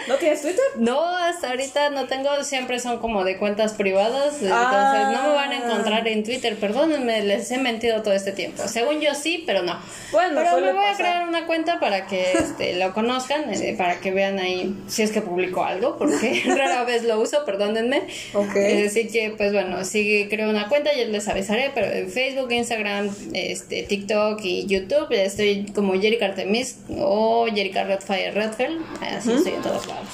¿No 0.07 0.15
tienes 0.15 0.41
Twitter? 0.41 0.63
No, 0.77 1.15
hasta 1.17 1.49
ahorita 1.49 1.89
no 1.89 2.05
tengo, 2.07 2.43
siempre 2.43 2.79
son 2.79 2.99
como 2.99 3.23
de 3.23 3.37
cuentas 3.37 3.73
privadas, 3.73 4.33
entonces 4.41 4.51
Ah. 4.51 5.11
no 5.15 5.29
me 5.29 5.35
van 5.35 5.51
a 5.51 5.55
encontrar 5.57 6.07
en 6.07 6.23
Twitter, 6.23 6.55
perdónenme, 6.57 7.23
les 7.23 7.49
he 7.51 7.57
mentido 7.57 8.01
todo 8.01 8.13
este 8.13 8.31
tiempo. 8.31 8.67
Según 8.67 8.99
yo 9.01 9.13
sí, 9.15 9.43
pero 9.45 9.63
no. 9.63 9.79
Bueno, 10.11 10.33
pero 10.41 10.57
me 10.59 10.73
voy 10.73 10.85
a 10.85 10.95
crear 10.95 11.27
una 11.27 11.45
cuenta 11.45 11.79
para 11.79 12.05
que 12.07 12.31
este, 12.33 12.75
lo 12.75 12.93
conozcan, 12.93 13.53
eh, 13.53 13.75
para 13.77 13.99
que 13.99 14.11
vean 14.11 14.39
ahí 14.39 14.75
si 14.87 15.03
es 15.03 15.11
que 15.11 15.21
publico 15.21 15.63
algo, 15.63 15.97
porque 15.97 16.43
rara 16.47 16.83
vez 16.83 17.03
lo 17.03 17.19
uso, 17.19 17.45
perdónenme. 17.45 18.03
Ok. 18.33 18.55
Eh, 18.55 18.88
Así 18.89 19.07
que, 19.07 19.35
pues 19.37 19.53
bueno, 19.53 19.85
si 19.85 20.27
creo 20.31 20.49
una 20.49 20.67
cuenta, 20.67 20.89
ya 20.95 21.05
les 21.05 21.27
avisaré, 21.27 21.71
pero 21.75 21.85
en 21.85 22.09
Facebook, 22.09 22.51
Instagram, 22.51 23.15
este, 23.33 23.83
TikTok 23.83 24.39
y 24.43 24.65
YouTube 24.65 25.11
estoy 25.11 25.67
como 25.75 25.93
Jerry 25.93 26.17
Artemis 26.19 26.77
o 26.97 27.45
Jerica 27.45 27.83
Redfire 27.83 28.31
Redfell, 28.31 28.79
así 28.99 29.33
estoy 29.33 29.53
en 29.53 29.61
todos 29.61 29.85
lados. 29.85 30.07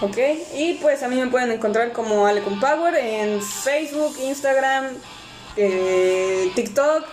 Ok, 0.00 0.16
y 0.56 0.74
pues 0.74 1.02
a 1.02 1.08
mí 1.08 1.16
me 1.16 1.26
pueden 1.26 1.50
encontrar 1.50 1.90
como 1.92 2.24
Alecon 2.24 2.60
Power 2.60 2.94
en 2.94 3.42
Facebook, 3.42 4.16
Instagram, 4.22 4.94
eh, 5.56 6.52
TikTok, 6.54 7.04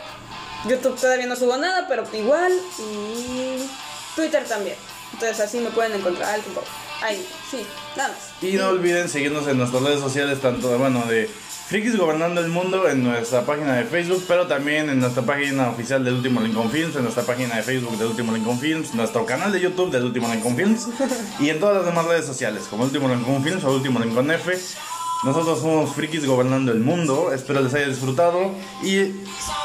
YouTube 0.69 1.01
todavía 1.01 1.25
no 1.25 1.35
subo 1.35 1.57
nada, 1.57 1.87
pero 1.89 2.03
igual, 2.13 2.53
y 2.77 3.67
Twitter 4.15 4.43
también. 4.43 4.75
Entonces 5.13 5.39
así 5.39 5.57
me 5.57 5.71
pueden 5.71 5.93
encontrar 5.93 6.35
Alecon 6.35 6.53
Power. 6.53 6.86
Ahí, 7.01 7.25
sí, 7.49 7.65
nada. 7.95 8.15
Y 8.41 8.53
no 8.53 8.69
olviden 8.69 9.09
seguirnos 9.09 9.47
en 9.47 9.57
nuestras 9.57 9.83
redes 9.83 9.99
sociales, 9.99 10.41
tanto 10.41 10.69
de, 10.69 10.77
bueno, 10.77 11.05
de 11.05 11.29
Frikis 11.67 11.97
Gobernando 11.97 12.39
el 12.39 12.47
Mundo 12.47 12.87
en 12.87 13.03
nuestra 13.03 13.45
página 13.45 13.75
de 13.75 13.83
Facebook, 13.83 14.23
pero 14.27 14.47
también 14.47 14.89
en 14.89 14.99
nuestra 14.99 15.23
página 15.23 15.69
oficial 15.69 16.03
del 16.03 16.13
Último 16.15 16.39
Lincoln 16.39 16.71
Films, 16.71 16.95
en 16.95 17.03
nuestra 17.03 17.23
página 17.23 17.57
de 17.57 17.61
Facebook 17.61 17.97
del 17.97 18.07
Último 18.07 18.31
Lincoln 18.31 18.57
Films, 18.57 18.93
nuestro 18.93 19.25
canal 19.25 19.51
de 19.51 19.59
YouTube 19.59 19.91
del 19.91 20.05
Último 20.05 20.29
Lincoln 20.31 20.55
Films 20.55 20.87
y 21.39 21.49
en 21.49 21.59
todas 21.59 21.75
las 21.75 21.85
demás 21.85 22.05
redes 22.05 22.25
sociales, 22.25 22.63
como 22.69 22.85
Último 22.85 23.09
Lincoln 23.09 23.43
Films 23.43 23.63
o 23.65 23.71
Último 23.71 23.99
Lincoln 23.99 24.31
F. 24.31 24.57
Nosotros 25.23 25.59
somos 25.61 25.93
Frikis 25.95 26.25
Gobernando 26.25 26.71
el 26.71 26.79
Mundo, 26.79 27.31
espero 27.33 27.61
les 27.61 27.73
haya 27.73 27.87
disfrutado 27.87 28.51
y 28.83 29.13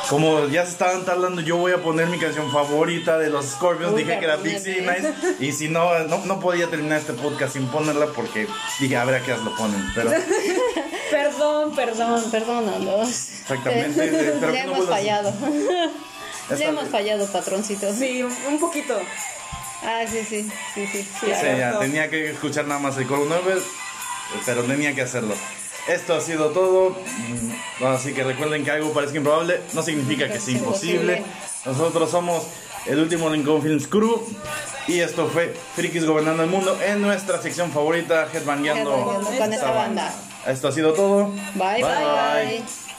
como 0.08 0.46
ya 0.48 0.64
se 0.64 0.72
estaban 0.72 1.04
tardando, 1.04 1.42
yo 1.42 1.56
voy 1.58 1.72
a 1.72 1.82
poner 1.82 2.06
mi 2.08 2.18
canción 2.18 2.50
favorita 2.50 3.18
de 3.18 3.28
los 3.28 3.44
Scorpions, 3.46 3.92
Uy, 3.92 4.02
dije 4.04 4.18
que 4.18 4.24
era 4.24 4.38
Pixie 4.38 4.80
Nice 4.80 5.12
y 5.40 5.52
si 5.52 5.68
no, 5.68 5.98
no, 6.08 6.24
no 6.24 6.40
podía 6.40 6.68
terminar 6.68 6.98
este 6.98 7.12
podcast 7.12 7.52
sin 7.52 7.66
ponerla 7.68 8.06
porque 8.06 8.46
dije, 8.80 8.96
a 8.96 9.04
ver 9.04 9.16
a 9.16 9.22
qué 9.22 9.36
lo 9.36 9.54
ponen, 9.56 9.84
pero 9.94 10.10
Perdón, 11.10 11.74
perdón. 11.76 12.24
Perdónanos. 12.30 13.08
Exactamente, 13.42 14.06
Le 14.10 14.22
pero 14.40 14.52
que 14.52 14.64
no 14.64 14.72
hemos 14.74 14.88
fallado. 14.88 15.32
Le 15.42 15.86
Esta- 16.54 16.64
hemos 16.64 16.88
fallado, 16.88 17.26
patroncito. 17.26 17.92
Sí, 17.92 18.22
un, 18.22 18.58
poquito. 18.58 18.98
Ah, 19.84 20.04
sí, 20.10 20.24
sí, 20.26 20.48
sí, 20.74 20.86
sí. 20.86 21.02
Sí, 21.02 21.26
Sí, 21.26 21.46
ya, 21.58 21.78
tenía 21.78 22.08
que 22.08 22.30
escuchar 22.30 22.66
nada 22.66 22.80
más 22.80 22.96
el 22.96 23.06
coro 23.06 23.24
9, 23.28 23.60
pero 24.44 24.62
tenía 24.62 24.94
que 24.94 25.02
hacerlo. 25.02 25.34
Esto 25.88 26.14
ha 26.14 26.20
sido 26.20 26.50
todo, 26.50 26.90
mm, 26.90 27.84
así 27.84 28.12
que 28.12 28.22
recuerden 28.22 28.64
que 28.64 28.70
algo 28.70 28.92
parezca 28.92 29.16
improbable 29.16 29.60
no 29.72 29.82
significa 29.82 30.28
que 30.30 30.38
sea 30.38 30.54
imposible. 30.54 31.24
Nosotros 31.64 32.10
somos 32.10 32.44
el 32.86 32.98
último 32.98 33.30
Lincoln 33.30 33.62
Films 33.62 33.86
Crew 33.86 34.22
y 34.86 35.00
esto 35.00 35.28
fue 35.28 35.54
Frikis 35.74 36.04
Gobernando 36.04 36.42
el 36.44 36.50
Mundo 36.50 36.78
en 36.84 37.00
nuestra 37.00 37.40
sección 37.40 37.70
favorita, 37.72 38.28
Headbangueando 38.32 39.22
con 39.38 39.52
esta 39.52 39.70
banda. 39.70 40.12
Esto 40.46 40.68
ha 40.68 40.72
sido 40.72 40.92
todo. 40.92 41.30
Bye, 41.54 41.82
bye. 41.82 42.91